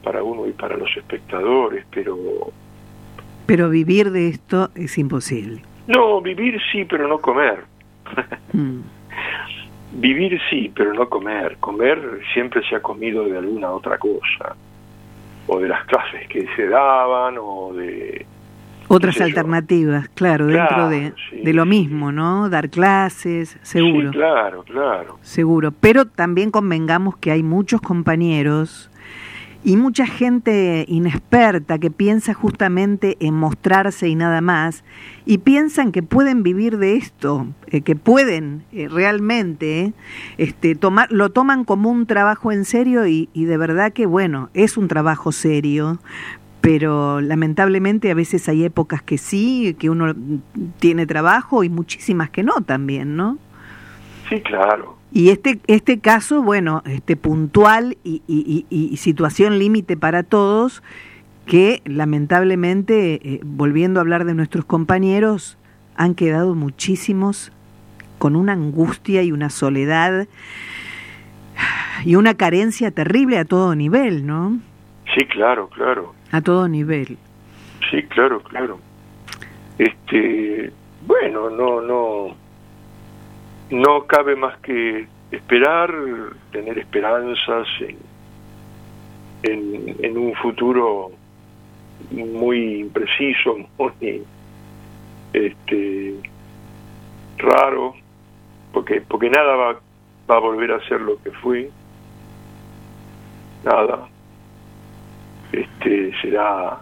para 0.03 0.23
uno 0.23 0.47
y 0.47 0.53
para 0.53 0.75
los 0.75 0.89
espectadores, 0.97 1.85
pero 1.91 2.17
Pero 3.49 3.67
vivir 3.71 4.11
de 4.11 4.27
esto 4.27 4.69
es 4.75 4.99
imposible. 4.99 5.63
no, 5.87 6.21
vivir 6.21 6.61
sí, 6.71 6.85
pero 6.85 7.07
no 7.07 7.19
comer. 7.19 7.65
Mm. 8.53 8.81
Vivir 9.93 10.39
sí, 10.49 10.71
pero 10.75 10.93
no 10.93 11.07
comer. 11.07 11.57
Comer 11.59 12.19
siempre 12.33 12.67
se 12.67 12.75
ha 12.75 12.81
comido 12.81 13.25
de 13.25 13.37
alguna 13.37 13.71
otra 13.71 13.97
cosa. 13.97 14.55
O 15.47 15.59
de 15.59 15.67
las 15.67 15.85
clases 15.85 16.27
que 16.27 16.47
se 16.55 16.67
daban, 16.67 17.35
o 17.39 17.73
de... 17.73 18.25
Otras 18.87 19.21
alternativas, 19.21 20.09
claro, 20.09 20.47
dentro 20.47 20.89
de, 20.89 21.13
sí, 21.29 21.41
de 21.43 21.53
lo 21.53 21.63
sí. 21.63 21.69
mismo, 21.69 22.11
¿no? 22.11 22.49
Dar 22.49 22.69
clases, 22.69 23.57
seguro. 23.61 24.11
Sí, 24.11 24.17
claro, 24.17 24.63
claro. 24.63 25.19
Seguro, 25.21 25.71
pero 25.71 26.05
también 26.05 26.49
convengamos 26.49 27.17
que 27.17 27.31
hay 27.31 27.43
muchos 27.43 27.81
compañeros 27.81 28.89
y 29.63 29.75
mucha 29.75 30.05
gente 30.05 30.85
inexperta 30.87 31.79
que 31.79 31.91
piensa 31.91 32.33
justamente 32.33 33.17
en 33.19 33.33
mostrarse 33.33 34.07
y 34.07 34.15
nada 34.15 34.41
más, 34.41 34.83
y 35.25 35.39
piensan 35.39 35.91
que 35.91 36.01
pueden 36.01 36.43
vivir 36.43 36.77
de 36.77 36.95
esto, 36.95 37.47
eh, 37.67 37.81
que 37.81 37.95
pueden 37.95 38.63
eh, 38.71 38.87
realmente 38.87 39.93
este, 40.37 40.75
tomar, 40.75 41.11
lo 41.11 41.29
toman 41.31 41.65
como 41.65 41.89
un 41.89 42.05
trabajo 42.05 42.51
en 42.51 42.63
serio 42.65 43.05
y, 43.05 43.29
y 43.33 43.45
de 43.45 43.57
verdad 43.57 43.91
que 43.91 44.05
bueno, 44.05 44.49
es 44.53 44.77
un 44.77 44.87
trabajo 44.87 45.31
serio, 45.31 45.99
pero 46.61 47.21
lamentablemente 47.21 48.11
a 48.11 48.15
veces 48.15 48.47
hay 48.49 48.63
épocas 48.63 49.01
que 49.01 49.17
sí, 49.17 49.75
que 49.79 49.89
uno 49.89 50.13
tiene 50.79 51.05
trabajo 51.05 51.63
y 51.63 51.69
muchísimas 51.69 52.29
que 52.29 52.43
no 52.43 52.61
también, 52.61 53.15
¿no? 53.15 53.37
Sí, 54.29 54.41
claro. 54.41 54.98
Y 55.11 55.29
este, 55.29 55.59
este 55.67 55.99
caso, 55.99 56.43
bueno, 56.43 56.83
este 56.85 57.15
puntual 57.15 57.97
y, 58.03 58.21
y- 58.27 58.65
y- 58.69 58.89
y 58.93 58.97
situación 58.97 59.57
límite 59.57 59.97
para 59.97 60.23
todos, 60.23 60.83
que 61.45 61.81
lamentablemente, 61.85 63.15
eh, 63.27 63.39
volviendo 63.43 63.99
a 63.99 64.01
hablar 64.01 64.25
de 64.25 64.35
nuestros 64.35 64.65
compañeros, 64.65 65.57
han 65.95 66.13
quedado 66.13 66.53
muchísimos 66.53 67.51
con 68.19 68.35
una 68.35 68.53
angustia 68.53 69.23
y 69.23 69.31
una 69.31 69.49
soledad 69.49 70.27
y 72.05 72.15
una 72.15 72.35
carencia 72.35 72.91
terrible 72.91 73.37
a 73.39 73.45
todo 73.45 73.75
nivel, 73.75 74.25
¿no? 74.27 74.59
Sí, 75.17 75.25
claro, 75.25 75.69
claro. 75.69 76.13
A 76.31 76.41
todo 76.41 76.67
nivel. 76.67 77.17
Sí, 77.89 78.03
claro, 78.03 78.41
claro. 78.43 78.79
Este, 79.77 80.71
bueno, 81.07 81.49
no, 81.49 81.81
no, 81.81 82.35
no 83.69 84.05
cabe 84.05 84.35
más 84.35 84.57
que 84.59 85.07
esperar, 85.31 85.93
tener 86.51 86.79
esperanzas 86.79 87.67
en, 89.43 89.95
en, 90.01 90.17
un 90.17 90.33
futuro 90.35 91.11
muy 92.11 92.81
impreciso, 92.81 93.57
muy 93.77 94.23
este, 95.33 96.15
raro, 97.37 97.93
porque, 98.73 99.01
porque 99.01 99.29
nada 99.29 99.55
va, 99.55 99.79
va 100.29 100.35
a 100.35 100.39
volver 100.39 100.71
a 100.71 100.87
ser 100.87 101.01
lo 101.01 101.21
que 101.21 101.31
fue, 101.31 101.69
nada. 103.63 104.07
este, 105.51 106.11
será 106.21 106.79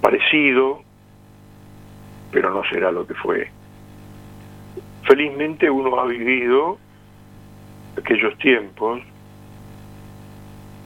parecido, 0.00 0.82
pero 2.32 2.50
no 2.50 2.64
será 2.64 2.90
lo 2.90 3.06
que 3.06 3.14
fue. 3.14 3.61
Felizmente 5.04 5.68
uno 5.68 5.98
ha 6.00 6.06
vivido 6.06 6.78
aquellos 7.98 8.36
tiempos 8.38 9.00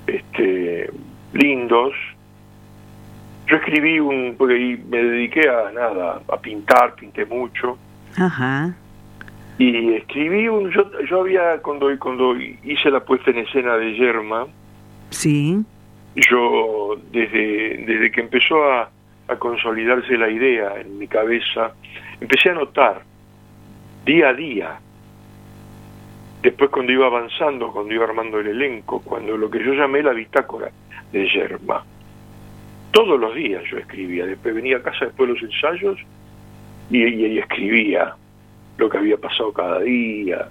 este, 0.07 0.91
lindos. 1.33 1.93
Yo 3.47 3.57
escribí 3.57 4.01
un, 4.01 4.35
porque 4.37 4.79
me 4.89 5.03
dediqué 5.03 5.49
a 5.49 5.71
nada, 5.73 6.21
a 6.29 6.37
pintar, 6.41 6.95
pinté 6.97 7.25
mucho, 7.27 7.79
Ajá. 8.17 8.75
y 9.59 9.93
escribí 9.95 10.49
un, 10.49 10.71
yo, 10.73 10.91
yo 11.09 11.21
había, 11.21 11.59
cuando, 11.63 11.97
cuando 11.99 12.37
hice 12.37 12.91
la 12.91 13.01
puesta 13.01 13.31
en 13.31 13.39
escena 13.39 13.77
de 13.77 13.95
Yerma, 13.95 14.47
Sí. 15.11 15.63
yo 16.17 16.97
desde, 17.13 17.85
desde 17.87 18.11
que 18.11 18.21
empezó 18.23 18.65
a, 18.65 18.91
a 19.29 19.37
consolidarse 19.37 20.19
la 20.19 20.29
idea 20.29 20.81
en 20.81 20.99
mi 20.99 21.07
cabeza, 21.07 21.73
empecé 22.21 22.51
a 22.51 22.55
notar 22.55 23.03
día 24.07 24.29
a 24.29 24.35
día, 24.35 24.79
después 26.41 26.71
cuando 26.71 26.93
iba 26.93 27.07
avanzando, 27.07 27.73
cuando 27.73 27.93
iba 27.93 28.05
armando 28.05 28.39
el 28.39 28.47
elenco, 28.47 29.01
cuando 29.03 29.37
lo 29.37 29.51
que 29.51 29.63
yo 29.63 29.75
llamé 29.75 30.01
la 30.03 30.13
bitácora 30.13 30.71
de 31.13 31.29
Yerma. 31.29 31.85
Todos 32.93 33.19
los 33.21 33.35
días 33.35 33.63
yo 33.71 33.79
escribía, 33.79 34.25
después 34.25 34.55
venía 34.55 34.77
a 34.79 34.83
casa 34.83 35.07
después 35.07 35.29
de 35.29 35.35
los 35.35 35.43
ensayos 35.43 35.99
y, 36.89 37.03
y- 37.05 37.39
escribía 37.39 38.15
lo 38.79 38.89
que 38.89 38.97
había 38.99 39.17
pasado 39.19 39.53
cada 39.53 39.81
día. 39.81 40.49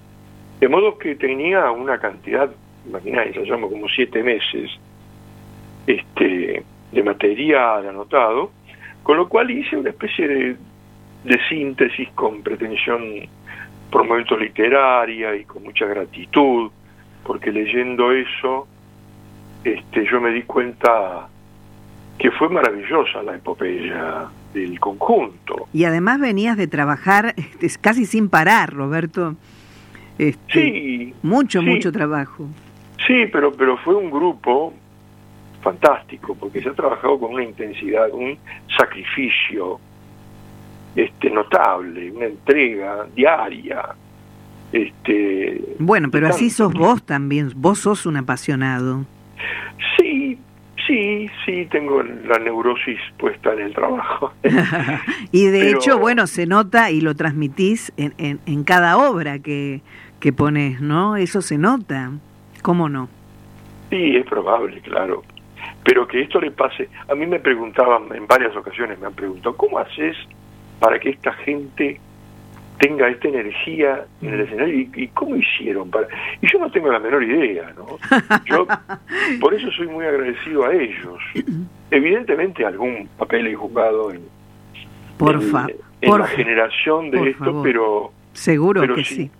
De 0.60 0.68
modo 0.68 0.98
que 0.98 1.16
tenía 1.16 1.70
una 1.70 1.98
cantidad, 1.98 2.50
imagináis, 2.86 3.36
llamo 3.38 3.68
como 3.70 3.88
siete 3.88 4.22
meses 4.22 4.70
este, 5.86 6.62
de 6.92 7.02
material 7.02 7.88
anotado, 7.88 8.50
con 9.02 9.16
lo 9.16 9.28
cual 9.28 9.50
hice 9.50 9.76
una 9.76 9.90
especie 9.90 10.28
de, 10.28 10.56
de 11.24 11.38
síntesis 11.48 12.08
con 12.10 12.42
pretensión 12.42 13.02
por 13.90 14.06
momentos 14.06 14.38
literaria 14.40 15.34
y 15.36 15.44
con 15.44 15.62
mucha 15.62 15.86
gratitud, 15.86 16.70
porque 17.24 17.50
leyendo 17.52 18.12
eso 18.12 18.66
este, 19.64 20.06
yo 20.10 20.20
me 20.20 20.30
di 20.30 20.42
cuenta 20.42 21.28
que 22.18 22.30
fue 22.30 22.48
maravillosa 22.48 23.22
la 23.22 23.34
epopeya 23.36 24.26
del 24.54 24.78
conjunto. 24.80 25.68
Y 25.72 25.84
además 25.84 26.20
venías 26.20 26.56
de 26.56 26.66
trabajar 26.66 27.34
este, 27.36 27.68
casi 27.80 28.06
sin 28.06 28.28
parar, 28.28 28.72
Roberto. 28.72 29.34
Este, 30.18 30.52
Sí, 30.52 31.14
Mucho, 31.22 31.60
sí. 31.60 31.66
mucho 31.66 31.92
trabajo. 31.92 32.46
Sí, 33.06 33.26
pero, 33.30 33.52
pero 33.52 33.76
fue 33.78 33.94
un 33.94 34.10
grupo 34.10 34.72
fantástico, 35.62 36.34
porque 36.38 36.62
se 36.62 36.70
ha 36.70 36.72
trabajado 36.74 37.18
con 37.18 37.34
una 37.34 37.44
intensidad, 37.44 38.08
un 38.12 38.38
sacrificio 38.78 39.78
este 40.96 41.30
notable, 41.30 42.10
una 42.10 42.26
entrega 42.26 43.06
diaria. 43.14 43.84
Este, 44.72 45.62
Bueno, 45.78 46.10
pero 46.10 46.28
así 46.28 46.50
sos 46.50 46.72
vos 46.72 47.02
también. 47.04 47.52
Vos 47.56 47.78
sos 47.80 48.06
un 48.06 48.16
apasionado. 48.16 49.04
Sí, 49.96 50.38
sí, 50.86 51.28
sí, 51.44 51.66
tengo 51.70 52.02
la 52.02 52.38
neurosis 52.38 52.98
puesta 53.18 53.52
en 53.52 53.60
el 53.60 53.74
trabajo. 53.74 54.32
y 55.32 55.46
de 55.46 55.60
Pero- 55.60 55.78
hecho, 55.78 55.98
bueno, 55.98 56.26
se 56.26 56.46
nota 56.46 56.90
y 56.90 57.00
lo 57.00 57.14
transmitís 57.14 57.92
en, 57.96 58.14
en, 58.18 58.40
en 58.46 58.64
cada 58.64 58.96
obra 58.98 59.38
que, 59.38 59.82
que 60.20 60.32
pones, 60.32 60.80
¿no? 60.80 61.16
Eso 61.16 61.42
se 61.42 61.58
nota. 61.58 62.10
¿Cómo 62.62 62.88
no? 62.88 63.08
Sí, 63.90 64.16
es 64.16 64.26
probable, 64.26 64.80
claro. 64.80 65.22
Pero 65.84 66.08
que 66.08 66.22
esto 66.22 66.40
le 66.40 66.50
pase, 66.50 66.88
a 67.08 67.14
mí 67.14 67.26
me 67.26 67.38
preguntaban 67.38 68.12
en 68.12 68.26
varias 68.26 68.56
ocasiones, 68.56 68.98
me 68.98 69.06
han 69.06 69.14
preguntado, 69.14 69.56
¿cómo 69.56 69.78
haces 69.78 70.16
para 70.78 70.98
que 70.98 71.10
esta 71.10 71.32
gente 71.32 72.00
tenga 72.78 73.08
esta 73.08 73.28
energía 73.28 74.04
en 74.22 74.34
el 74.34 74.40
escenario? 74.40 74.74
¿Y, 74.74 74.90
y 74.94 75.08
cómo 75.08 75.36
hicieron? 75.36 75.90
para 75.90 76.08
Y 76.40 76.50
yo 76.50 76.58
no 76.58 76.70
tengo 76.70 76.90
la 76.90 76.98
menor 76.98 77.22
idea, 77.22 77.72
¿no? 77.76 77.98
Yo 78.44 78.66
por 79.40 79.54
eso 79.54 79.70
soy 79.72 79.86
muy 79.86 80.04
agradecido 80.04 80.66
a 80.66 80.74
ellos. 80.74 81.18
Evidentemente 81.90 82.64
algún 82.64 83.08
papel 83.16 83.46
he 83.46 83.54
jugado 83.54 84.10
en, 84.10 84.22
la 86.00 86.26
generación 86.26 87.10
de 87.10 87.30
esto, 87.30 87.44
favor. 87.44 87.62
pero 87.62 88.12
Seguro 88.32 88.80
pero 88.82 88.96
que 88.96 89.04
sí. 89.04 89.30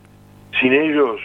sin 0.61 0.73
ellos, 0.73 1.21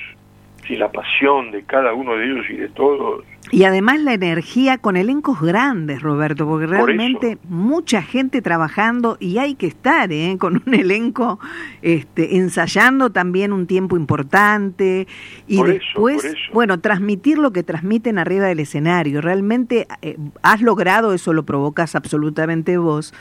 sin 0.68 0.80
la 0.80 0.92
pasión 0.92 1.52
de 1.52 1.64
cada 1.64 1.94
uno 1.94 2.16
de 2.18 2.26
ellos 2.26 2.46
y 2.50 2.58
de 2.58 2.70
todos, 2.70 3.24
Y 3.52 3.66
además 3.66 4.00
la 4.00 4.14
energía 4.14 4.78
con 4.78 4.96
elencos 4.96 5.42
grandes, 5.42 6.02
Roberto, 6.02 6.48
porque 6.48 6.68
Por 6.68 6.88
realmente 6.88 7.38
mucha 7.50 8.02
gente 8.02 8.42
trabajando 8.42 9.18
y 9.20 9.40
hay 9.40 9.56
que 9.56 9.68
estar 9.68 10.12
¿eh? 10.14 10.38
con 10.40 10.64
un 10.66 10.74
elenco 10.74 11.38
este, 11.82 12.38
ensayando 12.38 13.10
también 13.10 13.52
un 13.52 13.68
tiempo 13.68 13.98
importante 13.98 15.06
y 15.48 15.58
Por 15.58 15.74
después, 15.74 16.24
eso. 16.24 16.38
bueno, 16.54 16.80
transmitir 16.80 17.38
lo 17.38 17.52
que 17.52 17.64
transmiten 17.64 18.18
arriba 18.18 18.48
del 18.48 18.62
escenario. 18.62 19.20
Realmente 19.20 19.86
eh, 20.02 20.18
has 20.42 20.62
logrado, 20.62 21.14
eso 21.14 21.34
lo 21.34 21.44
provocas 21.44 21.96
absolutamente 21.96 22.78
vos, 22.78 23.14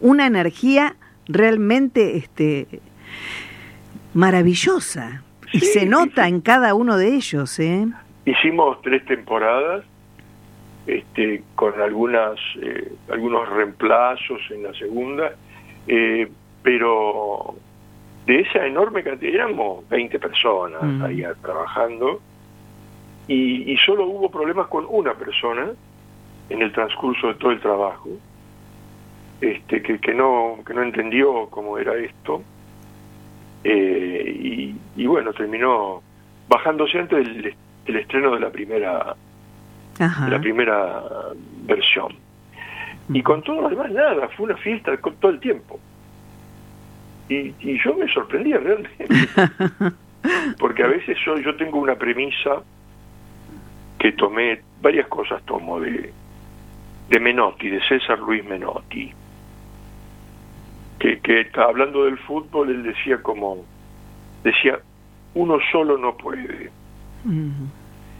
una 0.00 0.26
energía 0.26 0.96
realmente 1.28 2.16
este, 2.16 2.80
maravillosa. 4.14 5.22
Y 5.52 5.60
se 5.60 5.86
nota 5.86 6.24
sí. 6.24 6.30
en 6.30 6.40
cada 6.40 6.74
uno 6.74 6.96
de 6.96 7.14
ellos, 7.14 7.60
¿eh? 7.60 7.86
Hicimos 8.26 8.80
tres 8.82 9.04
temporadas, 9.04 9.84
este, 10.86 11.42
con 11.54 11.78
algunas, 11.80 12.38
eh, 12.60 12.92
algunos 13.10 13.48
reemplazos 13.48 14.40
en 14.50 14.62
la 14.62 14.74
segunda, 14.74 15.32
eh, 15.86 16.28
pero 16.62 17.54
de 18.26 18.40
esa 18.40 18.66
enorme 18.66 19.02
cantidad, 19.02 19.34
éramos 19.34 19.86
20 19.88 20.18
personas 20.18 20.82
Mm. 20.82 21.04
ahí 21.04 21.24
trabajando, 21.42 22.20
y, 23.28 23.70
y 23.70 23.76
solo 23.78 24.06
hubo 24.06 24.30
problemas 24.30 24.68
con 24.68 24.86
una 24.88 25.14
persona 25.14 25.72
en 26.48 26.62
el 26.62 26.72
transcurso 26.72 27.28
de 27.28 27.34
todo 27.34 27.50
el 27.50 27.60
trabajo, 27.60 28.08
este, 29.40 29.82
que, 29.82 29.98
que 29.98 30.14
no, 30.14 30.58
que 30.66 30.72
no 30.72 30.82
entendió 30.82 31.46
cómo 31.50 31.78
era 31.78 31.94
esto, 31.96 32.42
eh, 33.64 34.34
y, 34.38 34.74
y 34.96 35.06
bueno, 35.06 35.32
terminó 35.32 36.02
bajándose 36.48 36.98
antes 36.98 37.26
del, 37.26 37.54
del 37.84 37.96
estreno 37.96 38.32
de 38.34 38.40
la 38.40 38.50
primera 38.50 39.16
Ajá. 39.98 40.24
de 40.24 40.30
la 40.30 40.40
primera 40.40 41.02
versión. 41.62 42.16
Y 43.08 43.22
con 43.22 43.42
todo 43.42 43.62
lo 43.62 43.68
demás, 43.68 43.90
nada, 43.92 44.28
fue 44.28 44.46
una 44.46 44.56
fiesta 44.56 44.96
con 44.98 45.14
todo 45.16 45.30
el 45.30 45.40
tiempo. 45.40 45.78
Y, 47.28 47.54
y 47.60 47.78
yo 47.82 47.94
me 47.94 48.10
sorprendía 48.12 48.58
realmente, 48.58 49.06
porque 50.58 50.82
a 50.82 50.88
veces 50.88 51.18
yo, 51.24 51.38
yo 51.38 51.54
tengo 51.56 51.78
una 51.78 51.96
premisa 51.96 52.62
que 53.98 54.12
tomé, 54.12 54.60
varias 54.82 55.06
cosas 55.08 55.42
tomo 55.44 55.80
de, 55.80 56.12
de 57.08 57.20
Menotti, 57.20 57.70
de 57.70 57.80
César 57.88 58.18
Luis 58.18 58.44
Menotti, 58.44 59.12
que, 60.98 61.20
que 61.20 61.50
hablando 61.54 62.04
del 62.04 62.18
fútbol, 62.18 62.70
él 62.70 62.82
decía 62.82 63.22
como, 63.22 63.64
decía, 64.42 64.78
uno 65.34 65.58
solo 65.72 65.96
no 65.96 66.16
puede 66.16 66.70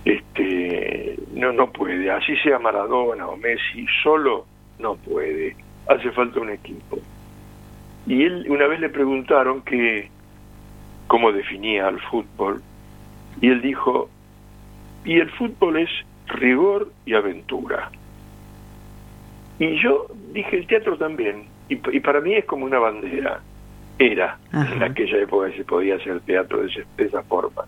Este 0.04 1.18
no 1.34 1.52
no 1.52 1.70
puede. 1.70 2.10
Así 2.10 2.36
sea 2.38 2.58
Maradona 2.58 3.26
o 3.26 3.36
Messi 3.36 3.86
solo 4.02 4.46
no 4.78 4.96
puede. 4.96 5.56
Hace 5.88 6.10
falta 6.12 6.40
un 6.40 6.50
equipo. 6.50 6.98
Y 8.06 8.24
él 8.24 8.46
una 8.48 8.66
vez 8.66 8.80
le 8.80 8.88
preguntaron 8.88 9.62
que 9.62 10.08
cómo 11.06 11.32
definía 11.32 11.88
al 11.88 12.00
fútbol 12.00 12.62
y 13.40 13.48
él 13.48 13.60
dijo 13.60 14.08
y 15.04 15.18
el 15.18 15.30
fútbol 15.30 15.78
es 15.78 15.90
rigor 16.26 16.90
y 17.04 17.14
aventura 17.14 17.90
y 19.58 19.80
yo 19.80 20.06
dije 20.32 20.56
el 20.56 20.66
teatro 20.66 20.96
también 20.96 21.44
y, 21.68 21.74
y 21.74 22.00
para 22.00 22.20
mí 22.20 22.34
es 22.34 22.44
como 22.44 22.64
una 22.64 22.78
bandera. 22.78 23.40
Era. 23.98 24.38
Ajá. 24.50 24.74
en 24.74 24.82
aquella 24.82 25.18
época 25.18 25.50
que 25.50 25.58
se 25.58 25.64
podía 25.64 25.94
hacer 25.94 26.20
teatro 26.22 26.62
de 26.62 27.04
esa 27.04 27.22
forma. 27.22 27.64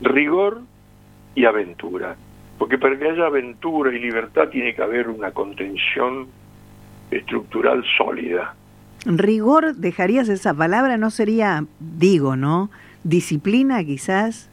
Rigor 0.00 0.62
y 1.34 1.44
aventura. 1.44 2.16
Porque 2.58 2.78
para 2.78 2.98
que 2.98 3.08
haya 3.08 3.26
aventura 3.26 3.94
y 3.94 3.98
libertad 3.98 4.48
tiene 4.48 4.74
que 4.74 4.82
haber 4.82 5.08
una 5.08 5.32
contención 5.32 6.28
estructural 7.10 7.84
sólida. 7.96 8.54
Rigor, 9.06 9.74
dejarías 9.76 10.28
esa 10.28 10.52
palabra, 10.52 10.98
no 10.98 11.10
sería, 11.10 11.64
digo, 11.78 12.36
¿no? 12.36 12.70
Disciplina 13.02 13.82
quizás. 13.82 14.50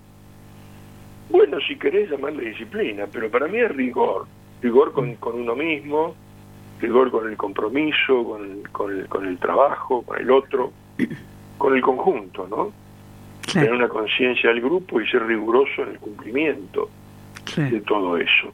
Bueno, 1.29 1.57
si 1.67 1.75
querés 1.75 2.09
llamarle 2.09 2.49
disciplina, 2.49 3.05
pero 3.11 3.29
para 3.29 3.47
mí 3.47 3.59
es 3.59 3.75
rigor. 3.75 4.25
Rigor 4.61 4.93
con, 4.93 5.15
con 5.15 5.41
uno 5.41 5.55
mismo, 5.55 6.15
rigor 6.79 7.11
con 7.11 7.29
el 7.29 7.35
compromiso, 7.35 8.23
con, 8.23 8.63
con, 8.71 8.91
el, 8.97 9.07
con 9.07 9.25
el 9.25 9.37
trabajo, 9.37 10.03
con 10.03 10.17
el 10.17 10.31
otro, 10.31 10.71
con 11.57 11.75
el 11.75 11.81
conjunto, 11.81 12.47
¿no? 12.47 12.71
Tener 13.53 13.71
una 13.71 13.87
conciencia 13.87 14.49
del 14.49 14.61
grupo 14.61 14.99
y 15.01 15.07
ser 15.07 15.25
riguroso 15.25 15.83
en 15.83 15.89
el 15.89 15.99
cumplimiento 15.99 16.89
de 17.55 17.81
todo 17.81 18.17
eso. 18.17 18.53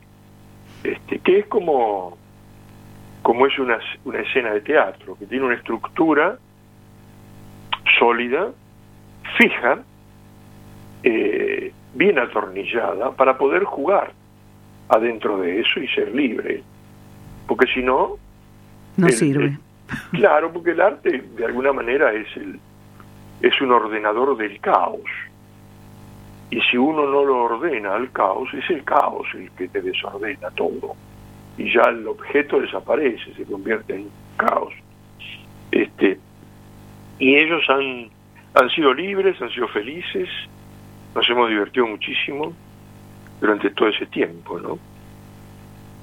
este, 0.84 1.20
que 1.20 1.40
es 1.40 1.46
como, 1.48 2.18
como 3.22 3.48
es 3.48 3.58
una, 3.58 3.80
una 4.06 4.20
escena 4.20 4.52
de 4.54 4.62
teatro, 4.62 5.18
que 5.18 5.26
tiene 5.26 5.46
una 5.46 5.56
estructura 5.56 6.38
sólida, 8.00 8.52
fija, 9.38 9.80
eh, 11.04 11.72
bien 11.94 12.20
atornillada, 12.20 13.12
para 13.12 13.38
poder 13.38 13.64
jugar 13.64 14.12
adentro 14.90 15.40
de 15.40 15.60
eso 15.62 15.80
y 15.80 15.88
ser 15.90 16.14
libre. 16.14 16.64
Porque 17.48 17.66
si 17.74 17.82
no... 17.82 18.18
No 18.98 19.08
el- 19.08 19.14
sirve. 19.14 19.46
el- 20.14 20.20
claro, 20.20 20.52
porque 20.52 20.72
el 20.72 20.82
arte 20.82 21.24
de 21.36 21.46
alguna 21.46 21.74
manera 21.74 22.14
es, 22.14 22.28
el, 22.38 22.60
es 23.44 23.62
un 23.62 23.72
ordenador 23.74 24.38
del 24.38 24.60
caos. 24.62 25.02
Y 26.50 26.62
si 26.62 26.78
uno 26.78 27.06
no 27.06 27.26
lo 27.26 27.44
ordena 27.44 27.94
al 27.94 28.10
caos, 28.12 28.52
es 28.54 28.68
el 28.70 28.84
caos 28.86 29.28
el 29.34 29.52
que 29.52 29.68
te 29.68 29.82
desordena 29.82 30.50
todo. 30.52 30.96
Y 31.58 31.72
ya 31.72 31.82
el 31.84 32.08
objeto 32.08 32.62
desaparece, 32.62 33.34
se 33.36 33.44
convierte 33.44 33.96
en 33.96 34.10
caos. 34.38 34.74
Este, 35.72 36.18
y 37.20 37.36
ellos 37.36 37.70
han, 37.70 38.10
han 38.54 38.70
sido 38.70 38.94
libres, 38.94 39.40
han 39.42 39.50
sido 39.50 39.68
felices, 39.68 40.30
nos 41.14 41.30
hemos 41.30 41.50
divertido 41.50 41.86
muchísimo 41.86 42.54
durante 43.42 43.72
todo 43.72 43.90
ese 43.90 44.06
tiempo, 44.06 44.58
¿no? 44.58 44.80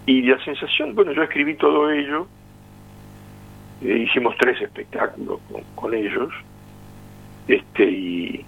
Y 0.04 0.22
la 0.22 0.42
sensación, 0.44 0.94
bueno, 0.94 1.12
yo 1.12 1.22
escribí 1.22 1.54
todo 1.54 1.90
ello, 1.90 2.26
eh, 3.80 4.04
hicimos 4.06 4.36
tres 4.38 4.60
espectáculos 4.60 5.40
con, 5.50 5.62
con 5.74 5.94
ellos, 5.94 6.32
este 7.54 7.84
y, 7.84 8.44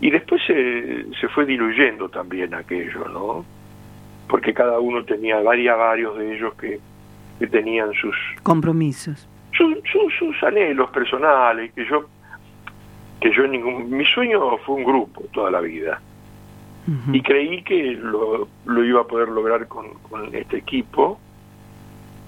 y 0.00 0.10
después 0.10 0.42
se, 0.46 1.06
se 1.20 1.28
fue 1.28 1.46
diluyendo 1.46 2.08
también 2.08 2.54
aquello, 2.54 3.06
¿no? 3.08 3.44
Porque 4.28 4.52
cada 4.52 4.80
uno 4.80 5.04
tenía, 5.04 5.40
varios, 5.40 5.78
varios 5.78 6.18
de 6.18 6.36
ellos 6.36 6.54
que, 6.54 6.80
que 7.38 7.46
tenían 7.46 7.92
sus, 7.94 8.16
Compromisos. 8.42 9.28
sus, 9.52 9.76
sus, 9.90 10.14
sus 10.18 10.42
anhelos 10.42 10.90
personales, 10.90 11.72
que 11.72 11.86
yo, 11.86 12.06
que 13.20 13.32
yo 13.32 13.46
ningún, 13.46 13.90
mi 13.90 14.04
sueño 14.06 14.56
fue 14.58 14.76
un 14.76 14.84
grupo 14.84 15.22
toda 15.32 15.50
la 15.50 15.60
vida 15.60 16.00
y 17.12 17.22
creí 17.22 17.62
que 17.62 17.92
lo, 17.92 18.48
lo 18.64 18.84
iba 18.84 19.02
a 19.02 19.04
poder 19.04 19.28
lograr 19.28 19.68
con, 19.68 19.90
con 20.10 20.34
este 20.34 20.56
equipo, 20.56 21.16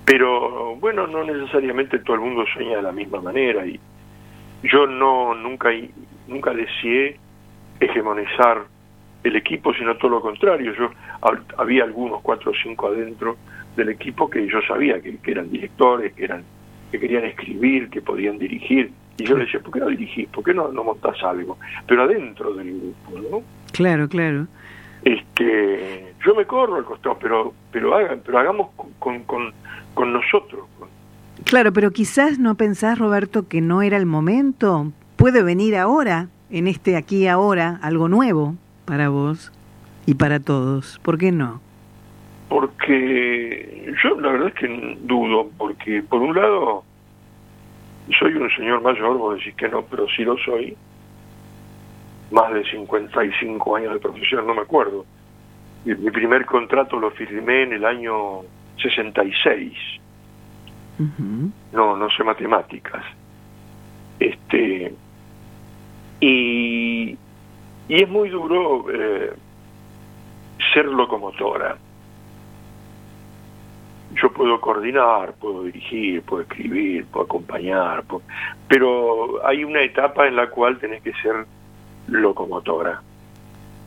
pero 0.04 0.76
bueno, 0.76 1.08
no 1.08 1.24
necesariamente 1.24 1.98
todo 1.98 2.14
el 2.14 2.22
mundo 2.22 2.44
sueña 2.54 2.76
de 2.76 2.82
la 2.82 2.92
misma 2.92 3.20
manera 3.20 3.66
y 3.66 3.80
yo 4.64 4.86
no 4.86 5.34
nunca 5.34 5.70
nunca 6.28 6.52
deseé 6.52 7.16
hegemonizar 7.80 8.64
el 9.22 9.36
equipo, 9.36 9.72
sino 9.74 9.96
todo 9.96 10.10
lo 10.12 10.20
contrario. 10.20 10.72
Yo 10.74 10.90
hab- 11.22 11.54
había 11.58 11.84
algunos 11.84 12.20
cuatro 12.22 12.50
o 12.50 12.54
cinco 12.62 12.88
adentro 12.88 13.36
del 13.76 13.88
equipo 13.90 14.28
que 14.28 14.46
yo 14.46 14.60
sabía 14.62 15.00
que, 15.00 15.18
que 15.18 15.30
eran 15.30 15.50
directores, 15.50 16.12
que 16.14 16.24
eran 16.24 16.42
que 16.90 17.00
querían 17.00 17.24
escribir, 17.24 17.90
que 17.90 18.00
podían 18.00 18.38
dirigir. 18.38 18.90
Y 19.16 19.24
yo 19.24 19.36
les 19.36 19.46
decía, 19.46 19.60
¿por 19.60 19.72
qué 19.72 19.80
no 19.80 19.86
dirigís? 19.86 20.28
¿Por 20.28 20.44
qué 20.44 20.54
no, 20.54 20.68
no 20.72 20.84
montás 20.84 21.20
algo? 21.24 21.56
Pero 21.86 22.02
adentro 22.02 22.52
del 22.54 22.70
grupo, 22.80 23.28
¿no? 23.30 23.42
Claro, 23.72 24.08
claro. 24.08 24.46
este 25.04 26.14
yo 26.24 26.34
me 26.34 26.44
corro 26.46 26.76
al 26.76 26.84
costado 26.84 27.18
pero 27.20 27.52
pero 27.70 27.94
hagan 27.94 28.20
pero 28.24 28.38
hagamos 28.38 28.70
con 28.98 29.22
con, 29.24 29.52
con 29.94 30.12
nosotros 30.12 30.66
con- 30.78 30.88
Claro, 31.44 31.72
pero 31.72 31.90
quizás 31.90 32.38
no 32.38 32.54
pensás, 32.56 32.98
Roberto, 32.98 33.48
que 33.48 33.60
no 33.60 33.82
era 33.82 33.96
el 33.96 34.06
momento. 34.06 34.92
Puede 35.16 35.42
venir 35.42 35.76
ahora, 35.76 36.28
en 36.50 36.66
este 36.66 36.96
aquí 36.96 37.26
ahora, 37.26 37.78
algo 37.82 38.08
nuevo 38.08 38.56
para 38.84 39.08
vos 39.08 39.52
y 40.06 40.14
para 40.14 40.40
todos. 40.40 40.98
¿Por 41.02 41.18
qué 41.18 41.32
no? 41.32 41.60
porque 42.54 43.92
yo 44.02 44.20
la 44.20 44.30
verdad 44.30 44.48
es 44.48 44.54
que 44.54 44.96
dudo 45.00 45.50
porque 45.58 46.02
por 46.02 46.20
un 46.20 46.36
lado 46.36 46.84
soy 48.18 48.34
un 48.34 48.48
señor 48.50 48.80
mayor 48.80 49.16
vos 49.16 49.38
decís 49.38 49.56
que 49.56 49.68
no 49.68 49.82
pero 49.82 50.06
sí 50.08 50.22
lo 50.22 50.36
soy 50.38 50.76
más 52.30 52.52
de 52.54 52.64
55 52.64 53.76
años 53.76 53.94
de 53.94 53.98
profesión 53.98 54.46
no 54.46 54.54
me 54.54 54.62
acuerdo 54.62 55.04
mi 55.84 56.10
primer 56.12 56.46
contrato 56.46 56.98
lo 56.98 57.10
firmé 57.10 57.62
en 57.62 57.72
el 57.72 57.84
año 57.84 58.42
66 58.80 59.72
No, 61.72 61.96
no 61.96 62.10
sé 62.10 62.22
matemáticas. 62.24 63.04
Este 64.20 64.94
y, 66.20 67.10
y 67.88 68.02
es 68.02 68.08
muy 68.08 68.28
duro 68.30 68.86
eh, 68.92 69.32
ser 70.72 70.86
locomotora. 70.86 71.76
Yo 74.22 74.32
puedo 74.32 74.60
coordinar, 74.60 75.34
puedo 75.34 75.64
dirigir, 75.64 76.22
puedo 76.22 76.42
escribir, 76.42 77.04
puedo 77.06 77.24
acompañar, 77.26 78.04
puedo- 78.04 78.22
pero 78.68 79.44
hay 79.44 79.64
una 79.64 79.80
etapa 79.82 80.28
en 80.28 80.36
la 80.36 80.48
cual 80.48 80.78
tenés 80.78 81.02
que 81.02 81.12
ser 81.14 81.44
locomotora. 82.06 83.02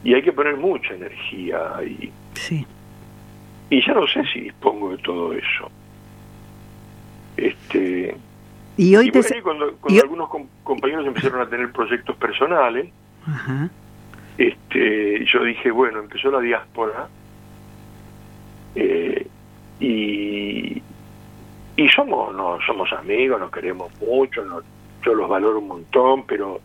Y 0.04 0.14
hay 0.14 0.22
que 0.22 0.34
poner 0.34 0.58
mucha 0.58 0.94
energía 0.94 1.72
y, 1.84 2.12
Sí. 2.34 2.66
y 3.70 3.86
ya 3.86 3.94
no 3.94 4.06
sé 4.08 4.24
si 4.34 4.42
dispongo 4.42 4.90
de 4.92 4.98
todo 4.98 5.32
eso. 5.34 5.72
Este, 7.38 8.16
Y 8.78 8.96
hoy 8.96 9.08
y 9.08 9.12
te... 9.12 9.20
bueno, 9.22 9.44
cuando, 9.44 9.74
cuando 9.78 9.98
y- 9.98 10.02
algunos 10.02 10.30
com- 10.30 10.48
compañeros 10.64 11.06
empezaron 11.08 11.40
a 11.42 11.48
tener 11.50 11.72
proyectos 11.72 12.16
personales, 12.18 12.90
Ajá. 13.26 13.70
este, 14.38 15.26
yo 15.26 15.44
dije, 15.44 15.72
bueno, 15.72 16.00
empezó 16.00 16.30
la 16.32 16.40
diáspora 16.40 17.08
eh, 18.76 19.28
y, 19.80 20.82
y 21.76 21.90
somos 21.96 22.34
no 22.36 22.60
somos 22.66 22.92
amigos, 22.94 23.40
nos 23.40 23.52
queremos 23.52 23.92
mucho, 24.02 24.44
nos- 24.46 24.64
yo 25.06 25.14
los 25.14 25.30
valoro 25.30 25.60
un 25.60 25.68
montón, 25.68 26.24
pero 26.26 26.60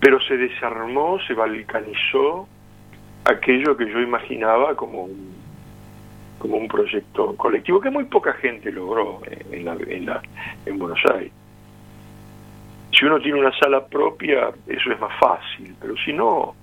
pero 0.00 0.18
se 0.22 0.36
desarmó, 0.36 1.18
se 1.26 1.34
balcanizó 1.34 2.48
aquello 3.24 3.76
que 3.76 3.86
yo 3.90 4.00
imaginaba 4.00 4.74
como 4.74 5.04
un 5.04 5.34
como 6.40 6.56
un 6.56 6.66
proyecto 6.66 7.36
colectivo 7.36 7.80
que 7.80 7.90
muy 7.90 8.04
poca 8.04 8.32
gente 8.32 8.72
logró 8.72 9.20
en, 9.52 9.64
la, 9.64 9.76
en, 9.86 10.06
la, 10.06 10.20
en 10.66 10.78
Buenos 10.78 10.98
Aires. 11.14 11.30
Si 12.92 13.04
uno 13.04 13.20
tiene 13.20 13.38
una 13.38 13.56
sala 13.58 13.86
propia, 13.86 14.50
eso 14.66 14.90
es 14.90 14.98
más 14.98 15.12
fácil, 15.20 15.76
pero 15.80 15.94
si 16.04 16.12
no, 16.12 16.54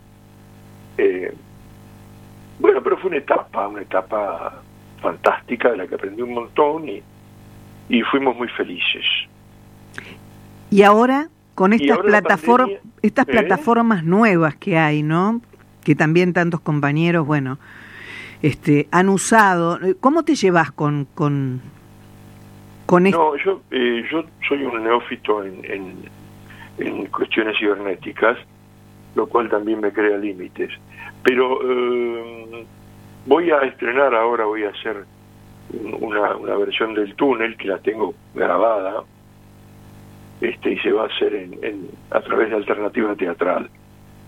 eh, 0.97 1.34
bueno, 2.60 2.82
pero 2.84 2.97
fue 2.97 3.12
una 3.12 3.20
etapa, 3.20 3.68
una 3.68 3.84
etapa 3.84 4.62
fantástica 5.02 5.70
de 5.72 5.78
la 5.78 5.88
que 5.88 5.95
aprendí 5.95 6.24
un 6.24 6.34
montón 6.34 6.89
y, 6.89 7.02
y 7.88 8.02
fuimos 8.02 8.36
muy 8.36 8.49
felices. 8.49 9.06
Y 10.72 10.82
ahora, 10.82 11.30
con 11.56 11.72
estas, 11.72 11.97
ahora 11.97 12.10
la 12.10 12.22
plataform- 12.22 12.66
pandemia- 12.66 12.80
estas 13.04 13.28
¿Eh? 13.28 13.32
plataformas 13.32 14.04
nuevas 14.04 14.56
que 14.56 14.78
hay, 14.78 15.04
¿no? 15.04 15.39
Que 15.84 15.95
también 15.95 16.34
tantos 16.34 16.60
compañeros, 16.62 17.26
bueno, 17.26 17.58
este, 18.42 18.88
han 18.92 19.10
usado. 19.10 19.80
¿Cómo 20.00 20.24
te 20.24 20.36
llevas 20.36 20.72
con, 20.72 21.06
con, 21.16 21.62
con 22.86 23.08
esto? 23.08 23.18
No, 23.36 23.44
yo, 23.44 23.62
eh, 23.72 24.04
yo 24.12 24.24
soy 24.48 24.64
un 24.64 24.84
neófito 24.84 25.44
en, 25.44 25.62
en, 25.66 25.96
en 26.80 27.06
cuestiones 27.08 27.58
cibernéticas, 27.60 28.38
lo 29.16 29.28
cual 29.28 29.50
también 29.50 29.80
me 29.82 29.92
crea 29.92 30.18
límites. 30.18 30.72
Pero 31.24 31.60
eh, 31.64 32.66
voy 33.26 33.50
a 33.52 33.60
estrenar 33.62 34.14
ahora, 34.14 34.46
voy 34.46 34.64
a 34.64 34.70
hacer 34.70 35.04
un- 35.74 35.98
una, 36.00 36.36
una 36.38 36.56
versión 36.56 36.94
del 36.94 37.16
túnel 37.16 37.58
que 37.58 37.68
la 37.68 37.80
tengo 37.80 38.14
grabada 38.34 39.04
este 40.40 40.74
y 40.74 40.78
se 40.80 40.92
va 40.92 41.04
a 41.04 41.08
hacer 41.08 41.34
en, 41.34 41.58
en- 41.64 41.90
a 42.12 42.22
través 42.22 42.50
de 42.52 42.56
alternativa 42.56 43.16
teatral. 43.16 43.70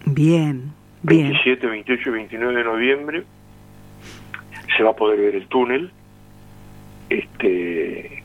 Bien, 0.06 0.74
bien. 1.04 1.28
27, 1.30 1.68
28 1.68 2.10
y 2.10 2.12
29 2.12 2.56
de 2.56 2.64
noviembre 2.64 3.24
se 4.80 4.84
va 4.86 4.92
a 4.92 4.96
poder 4.96 5.20
ver 5.20 5.36
el 5.36 5.46
túnel 5.50 5.92
este 7.10 8.24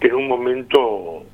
que 0.00 0.08
en 0.08 0.14
un 0.14 0.28
momento 0.28 1.24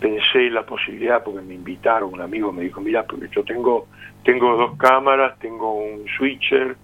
pensé 0.00 0.50
la 0.50 0.66
posibilidad 0.66 1.24
porque 1.24 1.40
me 1.40 1.54
invitaron 1.54 2.12
un 2.12 2.20
amigo 2.20 2.52
me 2.52 2.62
dijo 2.64 2.82
mira 2.82 3.04
porque 3.06 3.28
yo 3.34 3.42
tengo 3.42 3.86
tengo 4.22 4.54
dos 4.58 4.76
cámaras 4.76 5.38
tengo 5.38 5.72
un 5.82 6.04
switcher 6.18 6.76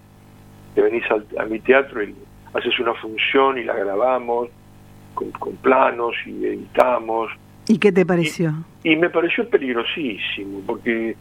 te 0.73 0.81
venís 0.81 1.03
al- 1.11 1.27
a 1.37 1.45
mi 1.45 1.59
teatro 1.59 2.01
y 2.03 2.15
haces 2.53 2.79
una 2.79 2.95
función 2.95 3.59
y 3.59 3.63
la 3.63 3.75
grabamos 3.75 4.49
con, 5.13 5.29
con 5.33 5.55
planos 5.57 6.15
y 6.25 6.43
editamos 6.45 7.29
¿Y 7.67 7.77
qué 7.77 7.91
te 7.91 8.07
pareció? 8.07 8.53
y 8.83 8.95
me 8.95 9.11
pareció 9.11 9.47
peligrosísimo, 9.47 10.61
porque 10.65 11.15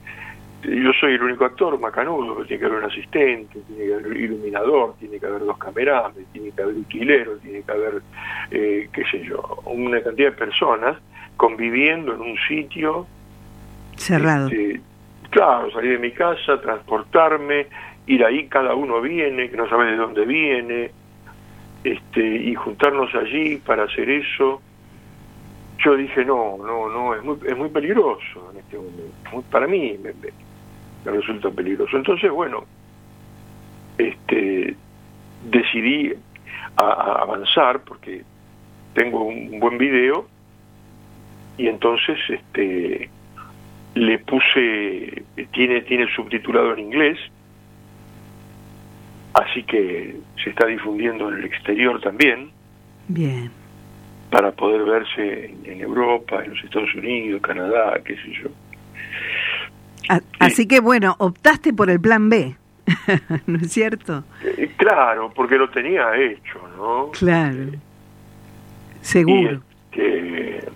yo 0.62 0.92
soy 1.00 1.14
el 1.14 1.22
único 1.22 1.44
actor 1.44 1.78
macanudo, 1.78 2.44
tiene 2.44 2.60
que 2.60 2.66
haber 2.66 2.78
un 2.78 2.90
asistente, 2.90 3.60
tiene 3.66 3.86
que 3.86 3.94
haber 3.94 4.16
iluminador, 4.16 4.94
tiene 4.98 5.18
que 5.18 5.26
haber 5.26 5.44
dos 5.44 5.58
camerames, 5.58 6.26
tiene 6.32 6.50
que 6.50 6.62
haber 6.62 6.74
utilero, 6.74 7.36
tiene 7.38 7.62
que 7.62 7.72
haber, 7.72 8.02
eh, 8.50 8.88
qué 8.92 9.04
sé 9.10 9.24
yo, 9.24 9.40
una 9.64 10.02
cantidad 10.02 10.30
de 10.30 10.36
personas 10.36 10.98
conviviendo 11.36 12.14
en 12.14 12.20
un 12.20 12.36
sitio. 12.46 13.06
Cerrado. 13.96 14.48
este, 14.48 14.80
claro, 15.30 15.70
salir 15.70 15.92
de 15.92 15.98
mi 15.98 16.12
casa, 16.12 16.60
transportarme, 16.60 17.66
ir 18.06 18.24
ahí, 18.24 18.46
cada 18.48 18.74
uno 18.74 19.00
viene, 19.00 19.48
que 19.48 19.56
no 19.56 19.68
sabe 19.68 19.90
de 19.90 19.96
dónde 19.96 20.26
viene. 20.26 20.90
este, 21.82 22.20
y 22.20 22.54
juntarnos 22.54 23.14
allí 23.14 23.56
para 23.56 23.84
hacer 23.84 24.10
eso. 24.10 24.60
Yo 25.82 25.96
dije, 25.96 26.26
no, 26.26 26.58
no, 26.58 26.90
no, 26.90 27.14
es 27.14 27.24
muy, 27.24 27.38
es 27.46 27.56
muy 27.56 27.70
peligroso 27.70 28.50
en 28.52 28.58
este 28.58 28.76
momento. 28.76 29.50
Para 29.50 29.66
mí 29.66 29.98
me, 30.02 30.12
me- 31.04 31.10
me 31.10 31.16
resulta 31.18 31.50
peligroso. 31.50 31.96
Entonces, 31.96 32.30
bueno, 32.30 32.64
este, 33.98 34.74
decidí 35.50 36.12
a- 36.76 36.82
a 36.82 37.22
avanzar 37.22 37.80
porque 37.84 38.22
tengo 38.94 39.24
un 39.24 39.60
buen 39.60 39.78
video 39.78 40.26
y 41.56 41.66
entonces 41.68 42.18
este 42.28 43.10
le 43.94 44.18
puse 44.20 45.22
tiene 45.52 45.82
tiene 45.82 46.06
subtitulado 46.14 46.72
en 46.74 46.78
inglés 46.80 47.18
así 49.34 49.62
que 49.64 50.16
se 50.42 50.50
está 50.50 50.66
difundiendo 50.66 51.28
en 51.28 51.38
el 51.38 51.44
exterior 51.44 52.00
también 52.00 52.50
Bien. 53.08 53.50
para 54.30 54.52
poder 54.52 54.84
verse 54.84 55.46
en, 55.46 55.72
en 55.72 55.80
Europa, 55.80 56.42
en 56.44 56.50
los 56.54 56.64
Estados 56.64 56.94
Unidos, 56.94 57.40
Canadá, 57.42 58.00
qué 58.04 58.14
sé 58.16 58.32
yo. 58.32 58.48
A- 60.16 60.20
Así 60.40 60.66
que 60.66 60.80
bueno, 60.80 61.14
optaste 61.18 61.72
por 61.72 61.88
el 61.90 62.00
plan 62.00 62.28
B, 62.28 62.56
¿no 63.46 63.58
es 63.58 63.72
cierto? 63.72 64.24
Eh, 64.44 64.72
claro, 64.76 65.32
porque 65.34 65.56
lo 65.56 65.70
tenía 65.70 66.14
hecho, 66.16 66.58
¿no? 66.76 67.10
Claro. 67.12 67.66
Seguro. 69.00 69.60
Y, 69.92 70.00
este, 70.00 70.68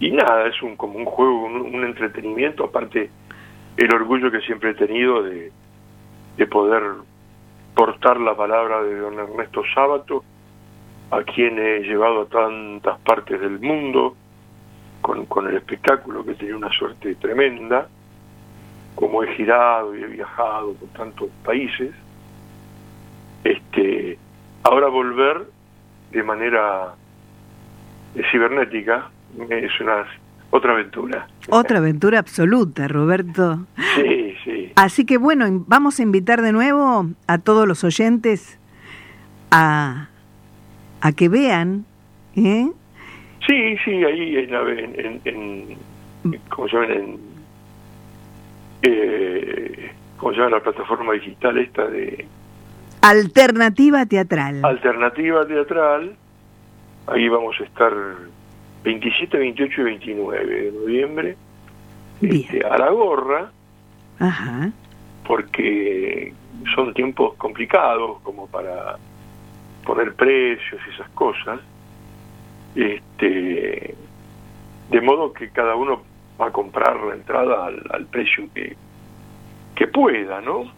y 0.00 0.10
nada, 0.12 0.46
es 0.48 0.60
un 0.62 0.76
como 0.76 0.98
un 0.98 1.04
juego, 1.04 1.44
un, 1.44 1.74
un 1.74 1.84
entretenimiento, 1.84 2.64
aparte 2.64 3.10
el 3.76 3.94
orgullo 3.94 4.30
que 4.30 4.40
siempre 4.40 4.70
he 4.70 4.74
tenido 4.74 5.22
de, 5.22 5.52
de 6.36 6.46
poder 6.46 6.82
portar 7.74 8.20
la 8.20 8.36
palabra 8.36 8.82
de 8.82 8.96
don 8.96 9.18
Ernesto 9.18 9.62
Sábato, 9.74 10.24
a 11.10 11.22
quien 11.22 11.58
he 11.58 11.80
llevado 11.80 12.22
a 12.22 12.26
tantas 12.26 12.98
partes 13.00 13.40
del 13.40 13.60
mundo 13.60 14.16
con, 15.08 15.24
con 15.24 15.48
el 15.48 15.56
espectáculo, 15.56 16.22
que 16.22 16.34
tenía 16.34 16.54
una 16.54 16.70
suerte 16.70 17.14
tremenda, 17.14 17.88
como 18.94 19.22
he 19.22 19.34
girado 19.36 19.96
y 19.96 20.02
he 20.02 20.06
viajado 20.06 20.74
por 20.74 20.88
tantos 20.90 21.30
países, 21.42 21.92
este 23.42 24.18
ahora 24.64 24.88
volver 24.88 25.48
de 26.10 26.22
manera 26.22 26.94
eh, 28.14 28.22
cibernética 28.30 29.08
es 29.48 29.80
una 29.80 30.04
otra 30.50 30.72
aventura. 30.72 31.26
Otra 31.48 31.78
aventura 31.78 32.18
absoluta, 32.18 32.86
Roberto. 32.86 33.64
Sí, 33.94 34.34
sí. 34.44 34.72
Así 34.76 35.06
que 35.06 35.16
bueno, 35.16 35.46
vamos 35.66 36.00
a 36.00 36.02
invitar 36.02 36.42
de 36.42 36.52
nuevo 36.52 37.06
a 37.26 37.38
todos 37.38 37.66
los 37.66 37.82
oyentes 37.82 38.58
a, 39.50 40.08
a 41.00 41.12
que 41.12 41.30
vean, 41.30 41.86
¿eh? 42.36 42.70
Sí, 43.48 43.76
sí, 43.84 43.90
ahí 44.04 44.36
en, 44.36 44.50
la- 44.52 44.70
en, 44.70 45.20
en, 45.24 45.78
en- 46.24 46.40
¿cómo 46.50 46.68
se 46.68 46.76
llama? 46.76 46.92
En, 46.94 47.18
eh, 48.82 49.92
¿Cómo 50.18 50.32
se 50.32 50.38
llama 50.38 50.50
la 50.56 50.62
plataforma 50.62 51.12
digital 51.14 51.58
esta 51.58 51.86
de 51.86 52.26
Alternativa 53.00 54.04
teatral. 54.06 54.64
alternativa 54.64 55.46
teatral? 55.46 56.16
Ahí 57.06 57.28
vamos 57.28 57.56
a 57.60 57.64
estar 57.64 57.92
27, 58.84 59.38
28 59.38 59.80
y 59.80 59.84
29 59.84 60.46
de 60.46 60.72
noviembre 60.72 61.36
este, 62.20 62.64
a 62.66 62.76
la 62.78 62.90
gorra. 62.90 63.50
Ajá. 64.20 64.70
porque 65.26 66.32
son 66.74 66.92
tiempos 66.92 67.34
complicados 67.34 68.18
como 68.22 68.48
para 68.48 68.96
poner 69.84 70.12
precios 70.14 70.80
y 70.88 70.94
esas 70.94 71.08
cosas. 71.10 71.60
Este, 72.78 73.94
de 74.90 75.00
modo 75.00 75.32
que 75.32 75.50
cada 75.50 75.74
uno 75.74 76.00
va 76.40 76.46
a 76.46 76.52
comprar 76.52 76.96
la 77.02 77.14
entrada 77.14 77.66
al, 77.66 77.82
al 77.90 78.06
precio 78.06 78.48
que, 78.54 78.76
que 79.74 79.88
pueda, 79.88 80.40
¿no? 80.40 80.70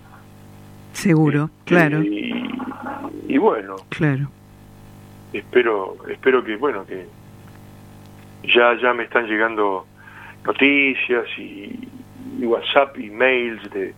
Seguro, 0.94 1.50
claro, 1.66 2.02
Y, 2.02 2.42
y 3.28 3.36
bueno, 3.36 3.76
claro. 3.90 4.30
espero 5.34 5.96
espero 6.08 6.42
que 6.42 6.56
bueno 6.56 6.86
que 6.86 7.06
ya 8.44 8.74
ya 8.80 8.94
me 8.94 9.04
están 9.04 9.26
llegando 9.26 9.86
noticias 10.46 11.26
y, 11.36 11.86
y 12.40 12.46
WhatsApp 12.46 12.98
y 12.98 13.10
mails 13.10 13.62
de, 13.72 13.94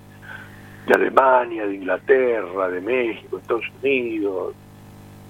de 0.88 0.94
Alemania, 0.94 1.66
de 1.66 1.76
Inglaterra, 1.76 2.68
de 2.68 2.80
México, 2.80 3.38
Estados 3.38 3.64
Unidos, 3.80 4.54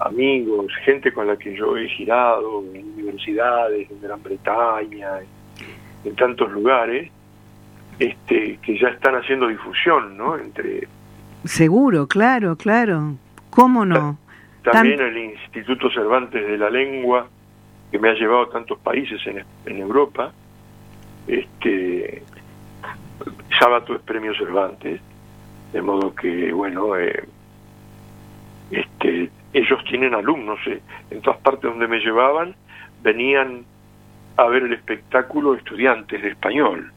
amigos, 0.07 0.67
gente 0.85 1.13
con 1.13 1.27
la 1.27 1.37
que 1.37 1.55
yo 1.57 1.77
he 1.77 1.89
girado 1.89 2.63
en 2.75 2.93
universidades, 2.95 3.91
en 3.91 4.01
Gran 4.01 4.23
Bretaña, 4.23 5.19
en, 5.21 6.09
en 6.11 6.17
tantos 6.17 6.51
lugares, 6.51 7.11
este 7.99 8.59
que 8.63 8.79
ya 8.79 8.89
están 8.89 9.15
haciendo 9.17 9.49
difusión, 9.49 10.17
¿no? 10.17 10.37
Entre 10.37 10.89
Seguro, 11.45 12.07
claro, 12.07 12.57
claro. 12.57 13.15
¿Cómo 13.51 13.85
no? 13.85 14.19
También 14.63 14.99
Tan- 14.99 15.09
el 15.09 15.19
Instituto 15.19 15.91
Cervantes 15.91 16.47
de 16.47 16.57
la 16.57 16.71
Lengua, 16.71 17.29
que 17.91 17.99
me 17.99 18.09
ha 18.11 18.15
llevado 18.15 18.43
a 18.43 18.51
tantos 18.51 18.79
países 18.79 19.21
en, 19.27 19.45
en 19.67 19.79
Europa. 19.79 20.33
Este, 21.27 22.23
Sábato 23.59 23.95
es 23.95 24.01
premio 24.03 24.35
Cervantes, 24.35 25.01
de 25.73 25.83
modo 25.83 26.15
que, 26.15 26.53
bueno, 26.53 26.97
eh, 26.97 27.25
este, 28.71 29.31
ellos 29.53 29.83
tienen 29.89 30.15
alumnos. 30.15 30.59
eh, 30.67 30.81
en 31.11 31.21
todas 31.21 31.41
partes 31.41 31.65
donde 31.65 31.89
me 31.89 31.99
llevaban, 31.99 32.55
venían 33.03 33.65
a 34.37 34.47
ver 34.47 34.63
el 34.63 34.73
espectáculo 34.73 35.55
estudiantes 35.55 36.23
de 36.23 36.29
español. 36.29 36.93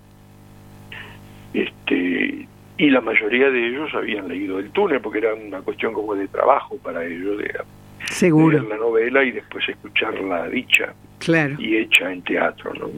Este, 1.54 2.48
y 2.78 2.90
la 2.90 3.02
mayoría 3.02 3.50
de 3.50 3.68
ellos 3.68 3.94
habían 3.94 4.28
leído 4.28 4.60
el 4.60 4.70
túnel 4.72 5.00
porque 5.00 5.20
era 5.20 5.34
una 5.34 5.60
cuestión 5.62 5.94
como 5.94 6.16
de 6.16 6.28
trabajo 6.28 6.78
para 6.78 7.06
ellos 7.06 7.38
de 7.38 7.54
Seguro, 8.06 8.60
leer 8.60 8.64
la 8.70 8.78
novela 8.78 9.24
y 9.24 9.32
después 9.32 9.68
escucharla 9.68 10.48
dicha 10.50 10.94
claro, 11.20 11.56
y 11.58 11.78
hecha 11.78 12.12
en 12.12 12.22
teatro 12.22 12.74
¿no? 12.74 12.90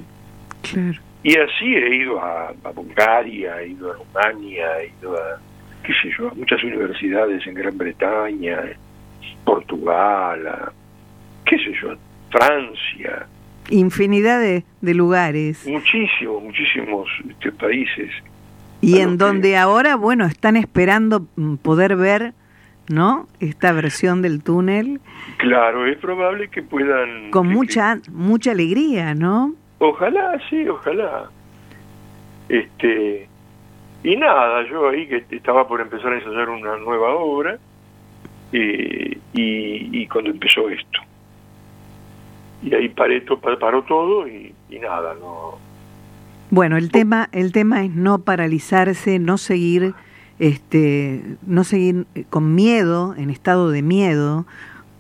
claro. 0.64 0.99
y 1.24 1.38
así 1.38 1.76
he 1.76 1.95
ido 1.95 2.20
a, 2.20 2.49
a 2.49 2.72
Bulgaria 2.72 3.62
he 3.62 3.70
ido 3.70 3.91
a 3.91 3.95
Rumania 3.95 4.82
he 4.82 4.91
ido 4.99 5.16
a 5.16 5.39
qué 5.84 5.93
sé 5.93 6.10
yo 6.18 6.30
a 6.30 6.34
muchas 6.34 6.62
universidades 6.64 7.45
en 7.45 7.53
Gran 7.53 7.78
Bretaña 7.78 8.64
Portugal 9.45 10.47
a, 10.47 10.71
qué 11.45 11.57
sé 11.57 11.71
yo 11.82 11.93
Francia 12.32 13.28
Infinidad 13.69 14.39
de, 14.39 14.63
de 14.82 14.93
lugares. 14.93 15.65
muchísimos 15.67 16.41
muchísimos 16.43 17.09
este, 17.30 17.51
países 17.51 18.11
Y 18.82 18.99
en 18.99 19.17
donde 19.17 19.49
que- 19.49 19.57
ahora, 19.57 19.95
bueno, 19.95 20.25
están 20.25 20.55
esperando 20.55 21.28
mm, 21.36 21.55
poder 21.55 21.95
ver, 21.97 22.34
¿no? 22.89 23.28
Esta 23.41 23.71
versión 23.73 24.21
del 24.21 24.41
túnel 24.43 24.99
claro 25.38 25.86
es 25.86 25.97
probable 25.97 26.47
que 26.49 26.61
puedan 26.63 27.32
con 27.32 27.47
que- 27.49 27.53
mucha, 27.55 27.99
mucha 28.11 28.51
alegría, 28.51 29.13
¿no? 29.13 29.53
Ojalá, 29.80 30.39
sí, 30.49 30.67
ojalá. 30.67 31.30
Este 32.49 33.28
y 34.03 34.15
nada, 34.15 34.65
yo 34.69 34.88
ahí 34.89 35.07
que 35.07 35.25
estaba 35.36 35.67
por 35.67 35.82
empezar 35.82 36.13
a 36.13 36.17
ensayar 36.17 36.49
una 36.49 36.78
nueva 36.78 37.15
obra 37.15 37.57
eh, 38.52 39.18
y, 39.34 40.02
y 40.02 40.08
cuando 40.08 40.32
empezó 40.32 40.70
esto. 40.70 41.00
Y 42.64 42.74
ahí 42.74 42.89
paré 42.89 43.24
paró 43.60 43.84
todo 43.84 44.28
y, 44.28 44.54
y 44.70 44.80
nada, 44.80 45.14
no. 45.20 45.58
Bueno, 46.50 46.78
el 46.78 46.91
tema, 46.91 47.30
el 47.34 47.52
tema 47.52 47.84
es 47.84 47.91
no 47.91 48.20
paralizarse, 48.20 49.20
no 49.20 49.38
seguir, 49.38 49.93
este, 50.39 51.24
no 51.45 51.64
seguir 51.64 52.06
con 52.30 52.56
miedo, 52.56 53.16
en 53.18 53.30
estado 53.30 53.70
de 53.70 53.82
miedo, 53.82 54.45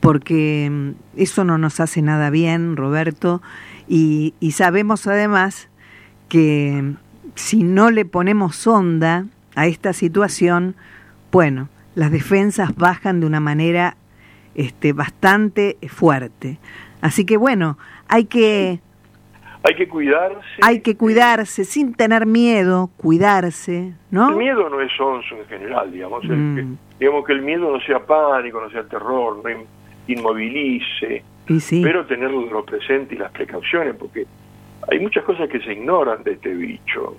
porque 0.01 0.69
mm, 0.69 0.91
eso 1.15 1.45
no 1.45 1.57
nos 1.57 1.79
hace 1.79 2.01
nada 2.01 2.29
bien, 2.29 2.75
Roberto, 2.75 3.41
y, 3.87 4.33
y 4.39 4.51
sabemos 4.51 5.07
además 5.07 5.69
que 6.27 6.81
mm, 6.83 6.95
si 7.35 7.63
no 7.63 7.91
le 7.91 8.03
ponemos 8.03 8.67
onda 8.67 9.25
a 9.55 9.67
esta 9.67 9.93
situación, 9.93 10.75
bueno, 11.31 11.69
las 11.97 12.11
defensas 12.11 12.75
bajan 12.75 13.19
de 13.21 13.25
una 13.25 13.39
manera 13.39 13.95
este, 14.53 14.93
bastante 14.93 15.77
fuerte. 15.89 16.59
Así 17.01 17.25
que 17.25 17.37
bueno, 17.37 17.77
hay 18.07 18.25
que 18.25 18.79
Hay 19.63 19.75
que 19.75 19.87
cuidarse. 19.87 20.45
hay 20.61 20.81
que 20.81 20.95
cuidarse 20.95 21.65
sin 21.65 21.93
tener 21.95 22.25
miedo, 22.27 22.91
cuidarse, 22.97 23.93
¿no? 24.11 24.29
El 24.29 24.35
miedo 24.35 24.69
no 24.69 24.79
es 24.79 24.91
onzo 24.99 25.35
en 25.37 25.45
general, 25.47 25.91
digamos. 25.91 26.23
Mm. 26.23 26.75
digamos 26.99 27.25
que 27.25 27.33
el 27.33 27.41
miedo 27.41 27.71
no 27.75 27.79
sea 27.81 27.99
pánico, 28.05 28.61
no 28.61 28.69
sea 28.69 28.83
terror, 28.83 29.41
no 29.43 29.49
in- 29.49 29.65
inmovilice, 30.07 31.23
Y 31.47 31.59
sí, 31.59 31.81
pero 31.83 32.05
tenerlo 32.05 32.63
presente 32.63 33.15
y 33.15 33.17
las 33.17 33.31
precauciones, 33.31 33.95
porque 33.95 34.25
hay 34.91 34.99
muchas 34.99 35.23
cosas 35.23 35.49
que 35.49 35.59
se 35.61 35.73
ignoran 35.73 36.23
de 36.23 36.33
este 36.33 36.53
bicho. 36.53 37.15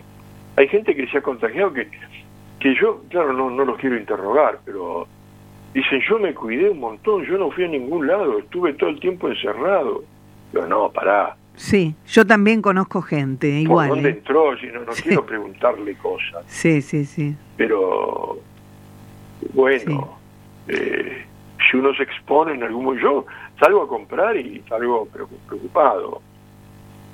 Hay 0.56 0.68
gente 0.68 0.94
que 0.94 1.06
se 1.08 1.18
ha 1.18 1.22
contagiado 1.22 1.72
que, 1.72 1.88
que 2.60 2.74
yo, 2.74 3.02
claro, 3.08 3.32
no, 3.32 3.50
no 3.50 3.64
los 3.64 3.78
quiero 3.78 3.96
interrogar, 3.98 4.60
pero 4.64 5.06
Dicen, 5.74 6.00
yo 6.08 6.18
me 6.18 6.32
cuidé 6.32 6.70
un 6.70 6.80
montón, 6.80 7.24
yo 7.26 7.36
no 7.36 7.50
fui 7.50 7.64
a 7.64 7.68
ningún 7.68 8.06
lado, 8.06 8.38
estuve 8.38 8.72
todo 8.72 8.88
el 8.88 8.98
tiempo 8.98 9.28
encerrado. 9.28 10.02
Yo, 10.52 10.66
no, 10.66 10.90
pará, 10.90 11.36
Sí, 11.56 11.94
yo 12.06 12.26
también 12.26 12.62
conozco 12.62 13.02
gente 13.02 13.48
¿por 13.50 13.60
igual. 13.60 13.88
dónde 13.90 14.08
¿eh? 14.08 14.12
entró? 14.12 14.56
Si 14.58 14.66
no, 14.68 14.80
no 14.80 14.92
quiero 14.92 15.26
preguntarle 15.26 15.94
cosas. 15.96 16.42
Sí, 16.46 16.80
sí, 16.80 17.04
sí. 17.04 17.36
Pero, 17.58 18.38
bueno, 19.52 20.16
eh, 20.68 21.24
si 21.70 21.76
uno 21.76 21.94
se 21.94 22.04
expone 22.04 22.54
en 22.54 22.62
algún 22.62 22.86
momento, 22.86 23.04
yo 23.06 23.26
salgo 23.60 23.82
a 23.82 23.88
comprar 23.88 24.36
y 24.38 24.62
salgo 24.68 25.06
preocu- 25.12 25.38
preocupado. 25.46 26.22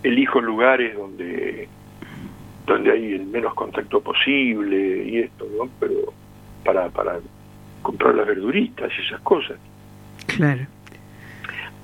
Elijo 0.05 0.40
lugares 0.40 0.97
donde 0.97 1.68
donde 2.67 2.93
hay 2.93 3.12
el 3.15 3.27
menos 3.27 3.55
contacto 3.55 4.01
posible 4.01 5.05
y 5.05 5.19
esto, 5.19 5.47
¿no? 5.57 5.69
Pero 5.81 6.12
para, 6.65 6.89
para 6.89 7.19
comprar 7.83 8.15
las 8.15 8.27
verduritas 8.27 8.91
y 8.99 9.07
esas 9.07 9.21
cosas. 9.21 9.59
Claro. 10.27 10.67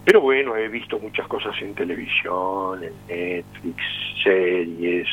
Pero 0.05 0.23
bueno, 0.23 0.57
he 0.57 0.69
visto 0.69 0.99
muchas 0.99 1.27
cosas 1.29 1.55
en 1.61 1.75
televisión, 1.75 2.83
en 2.83 2.95
Netflix, 3.07 3.83
series, 4.25 5.07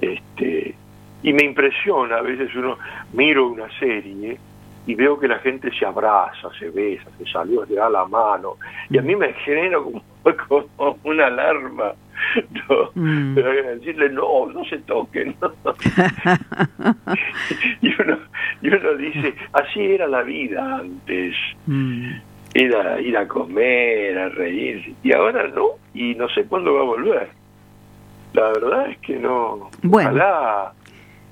este, 0.00 0.74
y 1.22 1.32
me 1.32 1.44
impresiona, 1.44 2.16
a 2.16 2.22
veces 2.22 2.54
uno 2.54 2.78
miro 3.12 3.48
una 3.48 3.68
serie 3.78 4.38
y 4.86 4.94
veo 4.94 5.18
que 5.18 5.28
la 5.28 5.38
gente 5.40 5.70
se 5.76 5.84
abraza, 5.84 6.48
se 6.58 6.70
besa, 6.70 7.10
se 7.18 7.30
saluda, 7.30 7.66
se 7.66 7.74
da 7.74 7.90
la 7.90 8.06
mano, 8.06 8.56
y 8.88 8.98
a 8.98 9.02
mí 9.02 9.14
me 9.16 9.32
genera 9.34 9.78
como, 9.78 10.02
como 10.76 10.98
una 11.04 11.26
alarma, 11.26 11.92
¿no? 12.68 12.90
Mm. 12.94 13.34
Pero 13.34 13.52
decirle, 13.76 14.10
no, 14.10 14.46
no 14.46 14.64
se 14.64 14.78
toquen, 14.78 15.34
¿no? 15.40 15.52
y, 17.82 17.88
uno, 18.02 18.18
y 18.62 18.68
uno 18.68 18.94
dice, 18.96 19.34
así 19.52 19.80
era 19.80 20.06
la 20.06 20.22
vida 20.22 20.78
antes, 20.78 21.34
Mm. 21.66 22.12
ir 22.54 22.76
a, 22.76 23.00
ir 23.00 23.16
a 23.16 23.26
comer, 23.26 24.18
a 24.18 24.28
reírse, 24.28 24.94
y 25.02 25.12
ahora 25.12 25.48
no, 25.48 25.70
y 25.94 26.14
no 26.14 26.28
sé 26.28 26.44
cuándo 26.44 26.74
va 26.74 26.80
a 26.80 26.84
volver. 26.84 27.28
La 28.32 28.48
verdad 28.52 28.90
es 28.90 28.98
que 28.98 29.16
no. 29.16 29.70
Bueno. 29.82 30.10
Ojalá. 30.10 30.72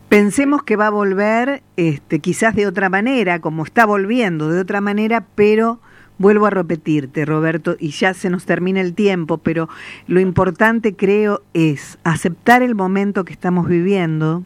Pensemos 0.09 0.63
que 0.63 0.77
va 0.77 0.87
a 0.89 0.91
volver, 0.91 1.63
este, 1.77 2.21
quizás 2.21 2.55
de 2.55 2.67
otra 2.67 2.89
manera, 2.89 3.41
como 3.41 3.65
está 3.65 3.85
volviendo 3.85 4.49
de 4.49 4.61
otra 4.61 4.81
manera, 4.81 5.25
pero 5.35 5.81
vuelvo 6.19 6.47
a 6.47 6.51
repetirte, 6.51 7.25
Roberto, 7.25 7.77
y 7.79 7.91
ya 7.91 8.15
se 8.15 8.31
nos 8.31 8.45
termina 8.45 8.81
el 8.81 8.95
tiempo, 8.95 9.39
pero 9.39 9.69
lo 10.07 10.21
importante 10.21 10.95
creo 10.95 11.43
es 11.55 11.99
aceptar 12.05 12.63
el 12.63 12.75
momento 12.75 13.25
que 13.25 13.33
estamos 13.33 13.69
viviendo, 13.69 14.45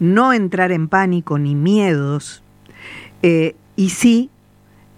no 0.00 0.32
entrar 0.32 0.72
en 0.72 0.88
pánico 0.88 1.38
ni 1.38 1.54
miedos, 1.54 2.42
eh, 3.22 3.54
y 3.76 3.90
sí 3.90 4.30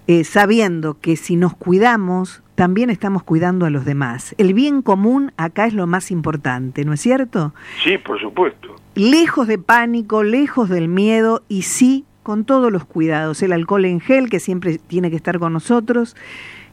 eh, 0.07 0.25
sabiendo 0.25 1.01
que 1.01 1.17
si 1.17 1.37
nos 1.37 1.57
cuidamos, 1.57 2.43
también 2.55 2.91
estamos 2.91 3.23
cuidando 3.23 3.65
a 3.65 3.71
los 3.71 3.87
demás. 3.87 4.35
El 4.37 4.53
bien 4.53 4.83
común 4.83 5.33
acá 5.39 5.67
es 5.67 5.73
lo 5.73 5.87
más 5.87 6.11
importante, 6.11 6.85
¿no 6.85 6.93
es 6.93 7.01
cierto? 7.01 7.55
Sí, 7.83 7.97
por 7.99 8.21
supuesto. 8.21 8.77
lejos 8.95 9.49
de 9.49 9.59
pánico, 9.59 10.23
lejos 10.23 10.69
del 10.69 10.89
miedo 10.89 11.43
y 11.49 11.63
sí 11.63 12.05
con 12.25 12.45
todos 12.45 12.73
los 12.73 12.85
cuidados. 12.85 13.41
El 13.43 13.53
alcohol 13.53 13.85
en 13.85 14.01
gel 14.01 14.29
que 14.29 14.41
siempre 14.41 14.79
tiene 14.79 15.11
que 15.11 15.17
estar 15.17 15.39
con 15.39 15.53
nosotros 15.53 16.17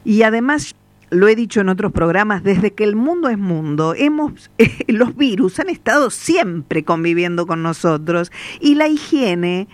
y 0.04 0.22
además 0.22 0.74
lo 1.10 1.28
he 1.28 1.36
dicho 1.36 1.60
en 1.60 1.68
otros 1.68 1.92
programas, 1.92 2.42
desde 2.42 2.72
que 2.72 2.84
el 2.84 2.96
mundo 2.96 3.28
es 3.28 3.36
mundo, 3.38 3.94
hemos 3.94 4.50
los 4.88 5.14
virus 5.14 5.60
han 5.60 5.68
estado 5.68 6.10
siempre 6.10 6.84
conviviendo 6.84 7.46
con 7.46 7.62
nosotros 7.62 8.32
y 8.60 8.74
la 8.74 8.88
higiene 8.88 9.68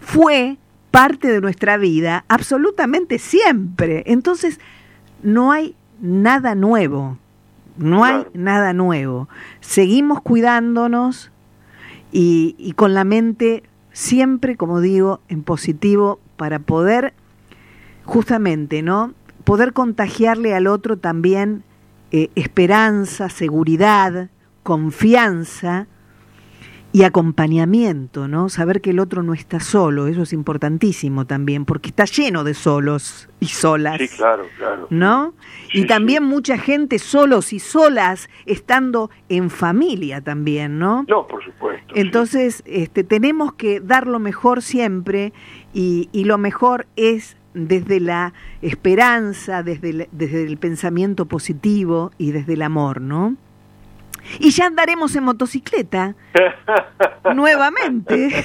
fue 0.00 0.58
parte 0.90 1.32
de 1.32 1.40
nuestra 1.40 1.78
vida 1.78 2.24
absolutamente 2.28 3.18
siempre. 3.18 4.04
Entonces, 4.06 4.60
no 5.22 5.50
hay 5.50 5.74
nada 6.00 6.54
nuevo. 6.54 7.18
No 7.78 8.04
hay 8.04 8.24
nada 8.32 8.72
nuevo. 8.72 9.28
Seguimos 9.60 10.22
cuidándonos 10.22 11.30
y, 12.12 12.54
y 12.58 12.72
con 12.72 12.94
la 12.94 13.04
mente 13.04 13.62
siempre, 13.96 14.58
como 14.58 14.82
digo, 14.82 15.20
en 15.28 15.42
positivo 15.42 16.20
para 16.36 16.58
poder 16.58 17.14
justamente, 18.04 18.82
¿no? 18.82 19.14
Poder 19.44 19.72
contagiarle 19.72 20.54
al 20.54 20.66
otro 20.66 20.98
también 20.98 21.64
eh, 22.10 22.28
esperanza, 22.34 23.30
seguridad, 23.30 24.28
confianza 24.62 25.86
y 26.96 27.04
acompañamiento, 27.04 28.26
¿no? 28.26 28.48
Saber 28.48 28.80
que 28.80 28.88
el 28.88 29.00
otro 29.00 29.22
no 29.22 29.34
está 29.34 29.60
solo, 29.60 30.06
eso 30.06 30.22
es 30.22 30.32
importantísimo 30.32 31.26
también, 31.26 31.66
porque 31.66 31.90
está 31.90 32.06
lleno 32.06 32.42
de 32.42 32.54
solos 32.54 33.28
y 33.38 33.48
solas. 33.48 33.98
Sí, 33.98 34.08
claro, 34.08 34.44
claro. 34.56 34.86
¿no? 34.88 35.34
Sí, 35.70 35.80
y 35.80 35.86
también 35.86 36.22
sí. 36.22 36.28
mucha 36.30 36.56
gente 36.56 36.98
solos 36.98 37.52
y 37.52 37.58
solas 37.58 38.30
estando 38.46 39.10
en 39.28 39.50
familia 39.50 40.22
también, 40.22 40.78
¿no? 40.78 41.04
No, 41.06 41.26
por 41.26 41.44
supuesto. 41.44 41.92
sí. 41.92 42.00
Entonces, 42.00 42.62
este, 42.64 43.04
tenemos 43.04 43.52
que 43.52 43.80
dar 43.80 44.06
lo 44.06 44.18
mejor 44.18 44.62
siempre 44.62 45.34
y, 45.74 46.08
y 46.12 46.24
lo 46.24 46.38
mejor 46.38 46.86
es 46.96 47.36
desde 47.52 48.00
la 48.00 48.32
esperanza, 48.62 49.62
desde 49.62 49.90
el, 49.90 50.08
desde 50.12 50.44
el 50.44 50.56
pensamiento 50.56 51.26
positivo 51.26 52.10
y 52.16 52.30
desde 52.32 52.54
el 52.54 52.62
amor, 52.62 53.02
¿no? 53.02 53.36
Y 54.38 54.50
ya 54.50 54.66
andaremos 54.66 55.14
en 55.16 55.24
motocicleta 55.24 56.14
nuevamente. 57.34 58.30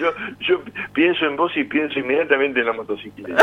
yo, 0.00 0.12
yo 0.40 0.62
pienso 0.92 1.26
en 1.26 1.36
vos 1.36 1.52
y 1.56 1.64
pienso 1.64 1.98
inmediatamente 1.98 2.60
en 2.60 2.66
la 2.66 2.72
motocicleta. 2.72 3.42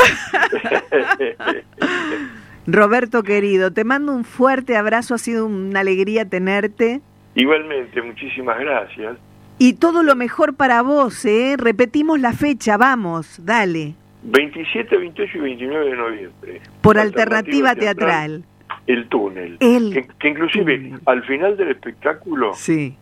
Roberto 2.66 3.22
querido, 3.22 3.72
te 3.72 3.84
mando 3.84 4.12
un 4.12 4.24
fuerte 4.24 4.76
abrazo, 4.76 5.14
ha 5.14 5.18
sido 5.18 5.46
una 5.46 5.80
alegría 5.80 6.28
tenerte. 6.28 7.00
Igualmente, 7.34 8.02
muchísimas 8.02 8.58
gracias. 8.58 9.16
Y 9.58 9.74
todo 9.74 10.02
lo 10.02 10.14
mejor 10.14 10.54
para 10.54 10.82
vos, 10.82 11.24
¿eh? 11.24 11.56
Repetimos 11.58 12.20
la 12.20 12.32
fecha, 12.32 12.76
vamos, 12.76 13.44
dale. 13.44 13.94
27, 14.22 14.96
28 14.96 15.38
y 15.38 15.40
29 15.40 15.90
de 15.90 15.96
noviembre. 15.96 16.60
Por 16.80 16.98
alternativa 16.98 17.74
teatral. 17.74 18.44
El 18.92 19.08
túnel. 19.08 19.56
El 19.60 19.92
que, 19.92 20.06
que 20.18 20.28
inclusive 20.28 20.76
túnel. 20.78 21.00
al 21.06 21.22
final 21.24 21.56
del 21.56 21.68
espectáculo 21.70 22.54
Sí. 22.54 22.94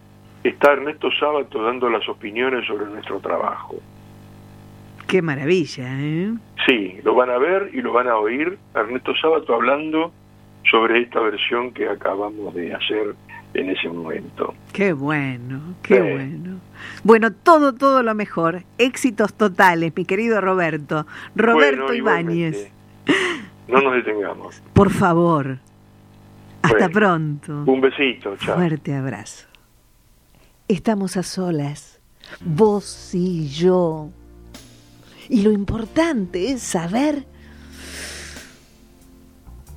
está 0.44 0.72
Ernesto 0.72 1.08
Sábato 1.18 1.62
dando 1.62 1.88
las 1.88 2.08
opiniones 2.08 2.66
sobre 2.66 2.86
nuestro 2.86 3.18
trabajo. 3.20 3.76
Qué 5.06 5.22
maravilla, 5.22 5.86
¿eh? 6.00 6.34
Sí, 6.66 6.96
lo 7.02 7.14
van 7.14 7.30
a 7.30 7.38
ver 7.38 7.70
y 7.72 7.80
lo 7.80 7.92
van 7.92 8.08
a 8.08 8.16
oír. 8.16 8.58
Ernesto 8.74 9.14
Sábato 9.16 9.54
hablando 9.54 10.12
sobre 10.70 11.00
esta 11.00 11.20
versión 11.20 11.72
que 11.72 11.88
acabamos 11.88 12.54
de 12.54 12.74
hacer 12.74 13.14
en 13.54 13.70
ese 13.70 13.88
momento. 13.88 14.52
Qué 14.74 14.92
bueno, 14.92 15.60
qué 15.82 16.00
bueno. 16.00 16.58
Bueno, 17.04 17.32
todo, 17.32 17.72
todo 17.74 18.02
lo 18.02 18.14
mejor. 18.14 18.64
Éxitos 18.76 19.32
totales, 19.32 19.92
mi 19.96 20.04
querido 20.04 20.42
Roberto. 20.42 21.06
Roberto 21.34 21.84
Bueno, 21.86 21.94
Ibáñez. 21.94 22.70
No 23.68 23.80
nos 23.80 23.94
detengamos. 23.94 24.60
por 24.74 24.90
favor. 24.90 25.58
Hasta 26.62 26.76
Bueno. 26.78 26.90
pronto. 26.92 27.64
Un 27.66 27.80
besito, 27.80 28.36
chao. 28.36 28.56
Fuerte 28.56 28.94
abrazo. 28.94 29.46
Estamos 30.66 31.16
a 31.16 31.22
solas, 31.22 32.00
vos 32.44 33.10
y 33.14 33.48
yo. 33.48 34.10
Y 35.28 35.42
lo 35.42 35.52
importante 35.52 36.50
es 36.50 36.62
saber 36.62 37.24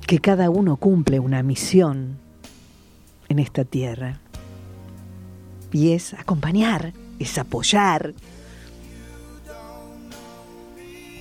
que 0.06 0.18
cada 0.18 0.50
uno 0.50 0.76
cumple 0.76 1.18
una 1.20 1.42
misión 1.42 2.18
en 3.28 3.38
esta 3.38 3.64
tierra. 3.64 4.18
Y 5.70 5.92
es 5.92 6.12
acompañar, 6.14 6.92
es 7.18 7.38
apoyar, 7.38 8.12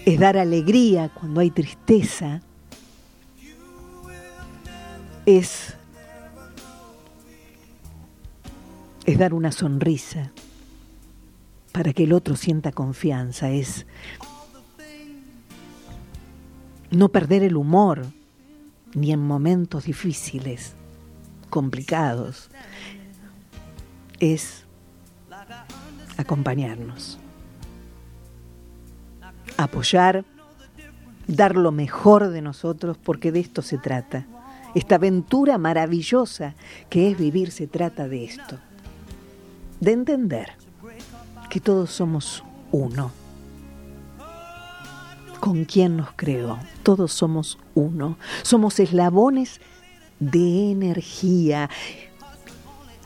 es 0.05 0.19
dar 0.19 0.37
alegría 0.37 1.09
cuando 1.13 1.39
hay 1.39 1.51
tristeza, 1.51 2.41
es 5.25 5.75
es 9.05 9.17
dar 9.17 9.33
una 9.33 9.51
sonrisa 9.51 10.31
para 11.71 11.93
que 11.93 12.03
el 12.03 12.13
otro 12.13 12.35
sienta 12.35 12.71
confianza, 12.71 13.49
es 13.49 13.85
no 16.89 17.09
perder 17.09 17.43
el 17.43 17.55
humor 17.55 18.05
ni 18.93 19.11
en 19.11 19.25
momentos 19.25 19.85
difíciles, 19.85 20.73
complicados, 21.49 22.49
es 24.19 24.65
acompañarnos, 26.17 27.17
apoyar, 29.57 30.25
dar 31.27 31.55
lo 31.55 31.71
mejor 31.71 32.29
de 32.29 32.41
nosotros, 32.41 32.97
porque 32.97 33.31
de 33.31 33.39
esto 33.39 33.61
se 33.61 33.77
trata. 33.77 34.25
Esta 34.73 34.95
aventura 34.95 35.57
maravillosa 35.57 36.55
que 36.89 37.11
es 37.11 37.17
vivir 37.17 37.51
se 37.51 37.67
trata 37.67 38.07
de 38.07 38.23
esto, 38.23 38.57
de 39.79 39.91
entender 39.91 40.53
que 41.49 41.59
todos 41.59 41.91
somos 41.91 42.43
uno. 42.71 43.11
¿Con 45.41 45.65
quién 45.65 45.97
nos 45.97 46.11
creo? 46.15 46.59
Todos 46.83 47.11
somos 47.11 47.57
uno. 47.73 48.17
Somos 48.43 48.79
eslabones 48.79 49.59
de 50.19 50.71
energía. 50.71 51.69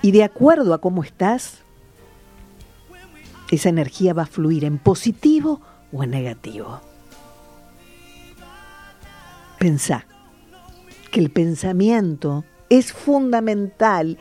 Y 0.02 0.12
de 0.12 0.24
acuerdo 0.24 0.74
a 0.74 0.82
cómo 0.82 1.04
estás, 1.04 1.60
esa 3.50 3.70
energía 3.70 4.14
va 4.14 4.24
a 4.24 4.28
fluir 4.28 4.66
en 4.66 4.78
positivo 4.78 5.62
o 5.92 6.04
en 6.04 6.12
negativo. 6.12 6.82
Pensá 9.58 10.06
que 11.16 11.22
el 11.22 11.30
pensamiento 11.30 12.44
es 12.70 12.92
fundamental 12.92 14.18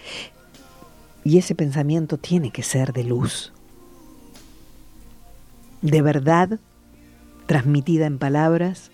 y 1.25 1.39
ese 1.39 1.57
pensamiento 1.57 2.19
tiene 2.19 2.53
que 2.53 2.63
ser 2.63 2.93
de 2.93 3.03
luz, 3.03 3.53
de 5.83 6.03
verdad, 6.03 6.61
transmitida 7.47 8.07
en 8.07 8.21
palabras, 8.21 8.93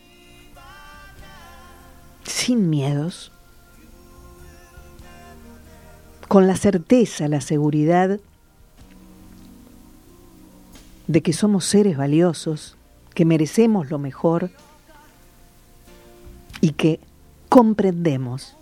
sin 2.24 2.70
miedos, 2.70 3.32
con 6.26 6.46
la 6.46 6.56
certeza, 6.56 7.28
la 7.28 7.42
seguridad 7.42 8.18
de 11.06 11.20
que 11.20 11.34
somos 11.34 11.66
seres 11.66 11.98
valiosos, 11.98 12.78
que 13.12 13.26
merecemos 13.26 13.90
lo 13.90 13.98
mejor 13.98 14.50
y 16.62 16.70
que 16.72 16.98
comprendemos 17.50 18.56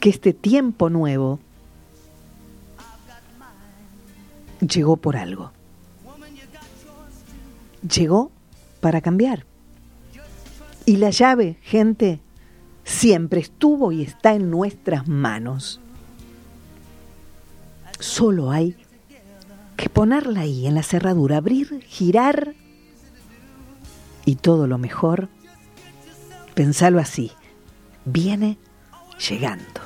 que 0.00 0.08
este 0.08 0.32
tiempo 0.32 0.88
nuevo 0.88 1.40
llegó 4.60 4.96
por 4.96 5.16
algo. 5.16 5.50
Llegó 7.82 8.30
para 8.80 9.00
cambiar. 9.00 9.44
Y 10.86 10.98
la 10.98 11.10
llave, 11.10 11.58
gente, 11.62 12.20
siempre 12.84 13.40
estuvo 13.40 13.90
y 13.90 14.02
está 14.02 14.34
en 14.34 14.50
nuestras 14.50 15.08
manos. 15.08 15.80
Solo 17.98 18.52
hay 18.52 18.76
que 19.76 19.90
ponerla 19.90 20.42
ahí 20.42 20.68
en 20.68 20.76
la 20.76 20.84
cerradura, 20.84 21.38
abrir, 21.38 21.82
girar 21.82 22.54
y 24.24 24.36
todo 24.36 24.68
lo 24.68 24.78
mejor, 24.78 25.28
pensarlo 26.54 27.00
así, 27.00 27.32
viene 28.06 28.56
llegando. 29.28 29.80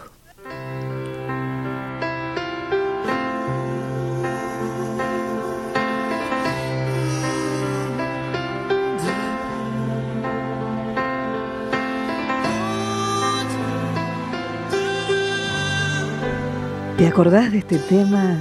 ¿Te 16.96 17.08
acordás 17.08 17.50
de 17.50 17.58
este 17.58 17.78
tema 17.78 18.38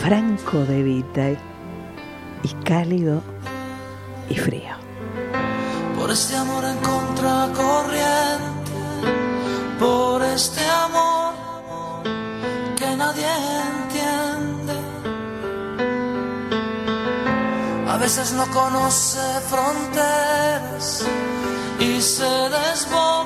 franco 0.00 0.64
de 0.64 0.84
Vita 0.84 1.30
y 2.44 2.48
cálido 2.64 3.20
y 4.28 4.36
frío? 4.36 4.76
Veces 18.00 18.32
no 18.32 18.50
conoce 18.50 19.20
fronteras 19.50 21.04
y 21.78 22.00
se 22.00 22.24
desboca 22.24 23.19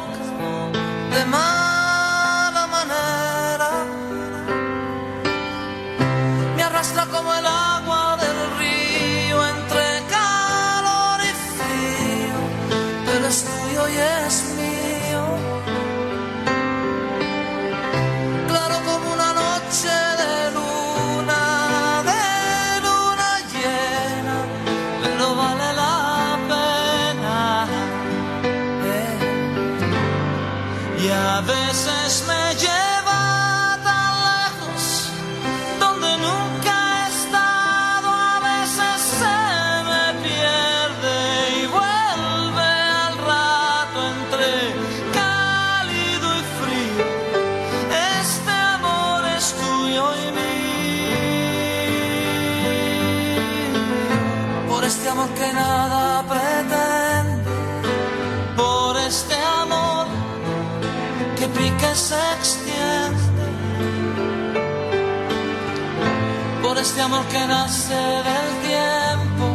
este 66.84 67.00
amor 67.00 67.24
que 67.28 67.46
nace 67.46 67.94
del 67.94 68.48
tiempo, 68.68 69.46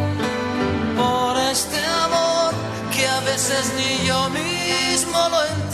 por 0.97 1.37
este 1.37 1.79
amor 2.05 2.51
que 2.91 3.07
a 3.07 3.19
veces 3.19 3.71
ni 3.77 4.07
yo 4.07 4.29
mismo 4.31 5.17
lo 5.29 5.45
entiendo. 5.45 5.68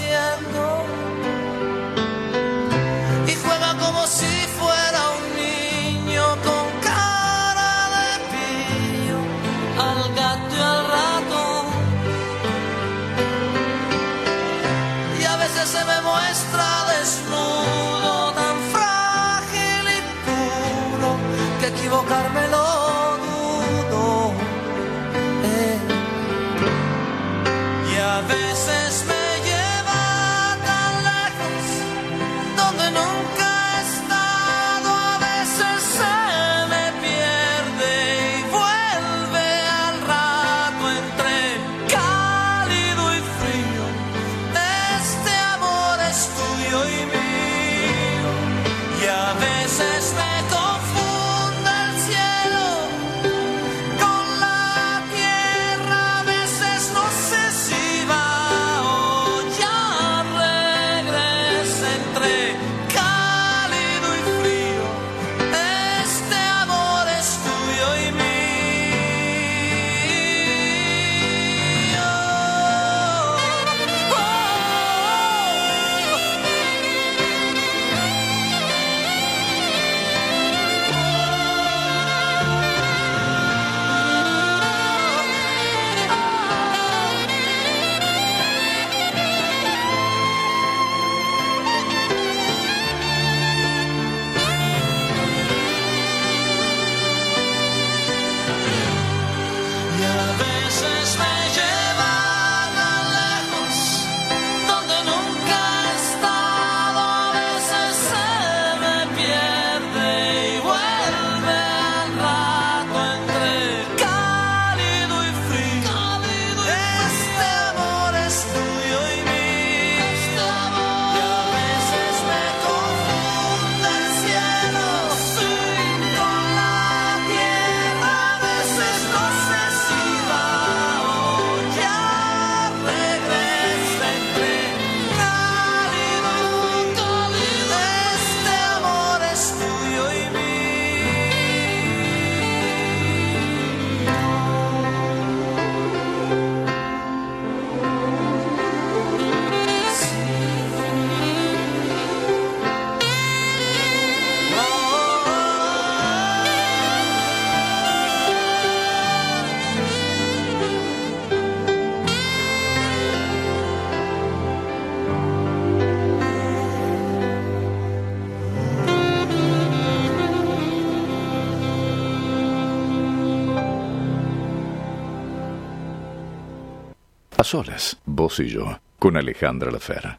Solas, 177.55 177.95
vos 178.05 178.41
y 178.41 178.49
yo, 178.49 178.81
con 178.99 179.15
Alejandra 179.15 179.71
Lafer. 179.71 180.17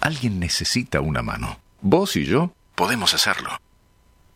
Alguien 0.00 0.38
necesita 0.38 1.00
una 1.00 1.22
mano. 1.22 1.58
Vos 1.80 2.14
y 2.16 2.26
yo 2.26 2.52
podemos 2.74 3.14
hacerlo. 3.14 3.48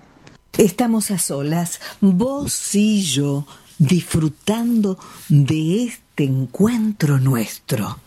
Estamos 0.57 1.11
a 1.11 1.19
solas, 1.19 1.81
vos 2.01 2.75
y 2.75 3.03
yo, 3.03 3.47
disfrutando 3.79 4.99
de 5.29 5.85
este 5.85 6.25
encuentro 6.25 7.19
nuestro. 7.19 7.99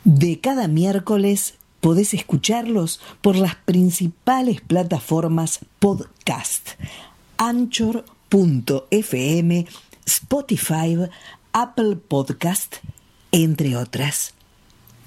de 0.04 0.40
cada 0.40 0.68
miércoles 0.68 1.54
podés 1.82 2.14
escucharlos 2.14 3.02
por 3.22 3.36
las 3.36 3.56
principales 3.56 4.62
plataformas 4.62 5.60
podcast. 5.80 6.70
Anchor.fm, 7.38 8.06
Spotify, 10.06 10.98
Apple 11.54 11.96
Podcast, 11.96 12.76
entre 13.32 13.76
otras. 13.76 14.34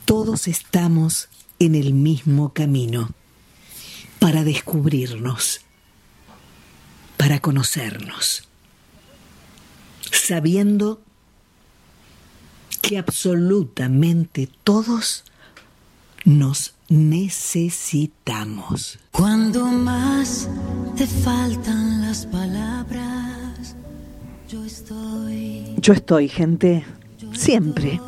Todos 0.04 0.48
estamos 0.48 1.28
en 1.58 1.74
el 1.74 1.94
mismo 1.94 2.52
camino 2.52 3.10
para 4.18 4.44
descubrirnos, 4.44 5.61
para 7.22 7.38
conocernos, 7.38 8.42
sabiendo 10.10 11.00
que 12.80 12.98
absolutamente 12.98 14.50
todos 14.64 15.22
nos 16.24 16.74
necesitamos. 16.88 18.98
Cuando 19.12 19.66
más 19.66 20.48
te 20.96 21.06
faltan 21.06 22.00
las 22.00 22.26
palabras, 22.26 23.76
yo 24.48 24.64
estoy. 24.64 25.76
Yo 25.76 25.92
estoy, 25.92 26.28
gente, 26.28 26.84
siempre, 27.34 28.00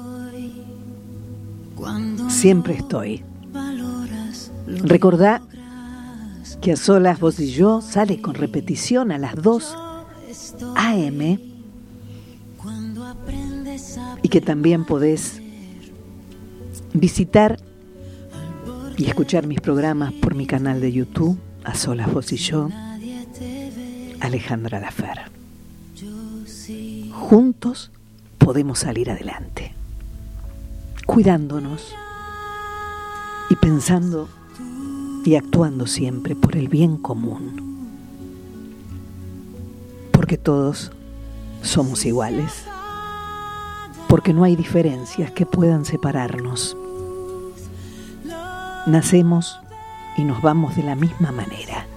siempre 2.29 2.75
estoy. 2.75 3.23
Recordá 4.67 5.41
que 6.65 6.73
a 6.73 6.77
solas 6.77 7.21
vos 7.21 7.39
y 7.41 7.53
yo 7.53 7.83
sale 7.83 8.23
con 8.23 8.35
repetición 8.35 9.13
a 9.13 9.19
las 9.19 9.35
2 9.37 9.77
AM 10.77 11.39
y 14.23 14.29
que 14.31 14.41
también 14.41 14.87
podés 14.87 15.43
visitar 16.95 17.59
y 18.97 19.05
escuchar 19.05 19.47
mis 19.47 19.61
programas 19.61 20.15
por 20.15 20.35
mi 20.35 20.47
canal 20.47 20.81
de 20.81 20.91
YouTube, 20.91 21.39
A 21.65 21.75
Solas 21.75 22.11
Vos 22.11 22.33
y 22.33 22.37
Yo, 22.39 22.71
Alejandra 24.21 24.81
Lafer. 24.81 25.21
Juntos 27.13 27.91
podemos 28.39 28.79
salir 28.79 29.11
adelante, 29.11 29.75
cuidándonos 31.05 31.95
y 33.51 33.57
pensando 33.57 34.31
y 35.25 35.37
actuando 35.37 35.87
siempre 35.87 36.37
por 36.37 36.57
el 36.57 36.69
bien 36.69 36.97
común, 36.97 37.89
porque 40.13 40.39
todos 40.39 40.93
somos 41.63 42.05
iguales 42.05 42.65
porque 44.15 44.33
no 44.33 44.45
hay 44.45 44.55
diferencias 44.55 45.33
que 45.33 45.45
puedan 45.45 45.85
separarnos. 45.85 46.77
Nacemos 48.87 49.59
y 50.17 50.23
nos 50.23 50.41
vamos 50.41 50.77
de 50.77 50.85
la 50.85 50.95
misma 50.95 51.33
manera. 51.33 51.89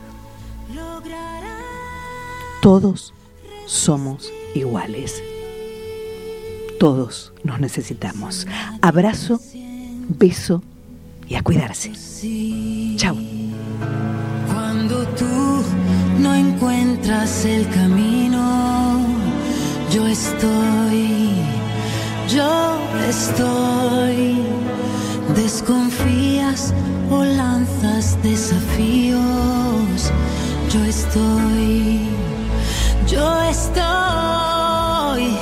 Todos 2.60 3.14
somos 3.68 4.32
iguales. 4.56 5.22
Todos 6.80 7.34
nos 7.44 7.60
necesitamos. 7.60 8.48
Abrazo, 8.82 9.40
beso 10.10 10.64
y 11.30 11.36
a 11.36 11.42
cuidarse. 11.42 11.92
Chao. 12.96 13.16
Cuando 14.52 15.06
tú 15.10 15.64
no 16.20 16.34
encuentras 16.34 17.46
el 17.46 17.68
camino, 17.70 19.06
yo 19.94 20.08
estoy, 20.08 21.32
yo 22.30 22.78
estoy. 23.08 24.42
Desconfías 25.36 26.74
o 27.12 27.24
lanzas 27.24 28.18
desafíos, 28.24 29.22
yo 30.74 30.84
estoy, 30.86 32.00
yo 33.08 33.44
estoy. 33.44 35.38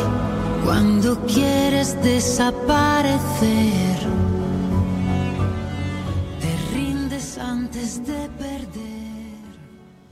Cuando 0.65 1.17
quieres 1.27 1.95
desaparecer, 2.03 3.84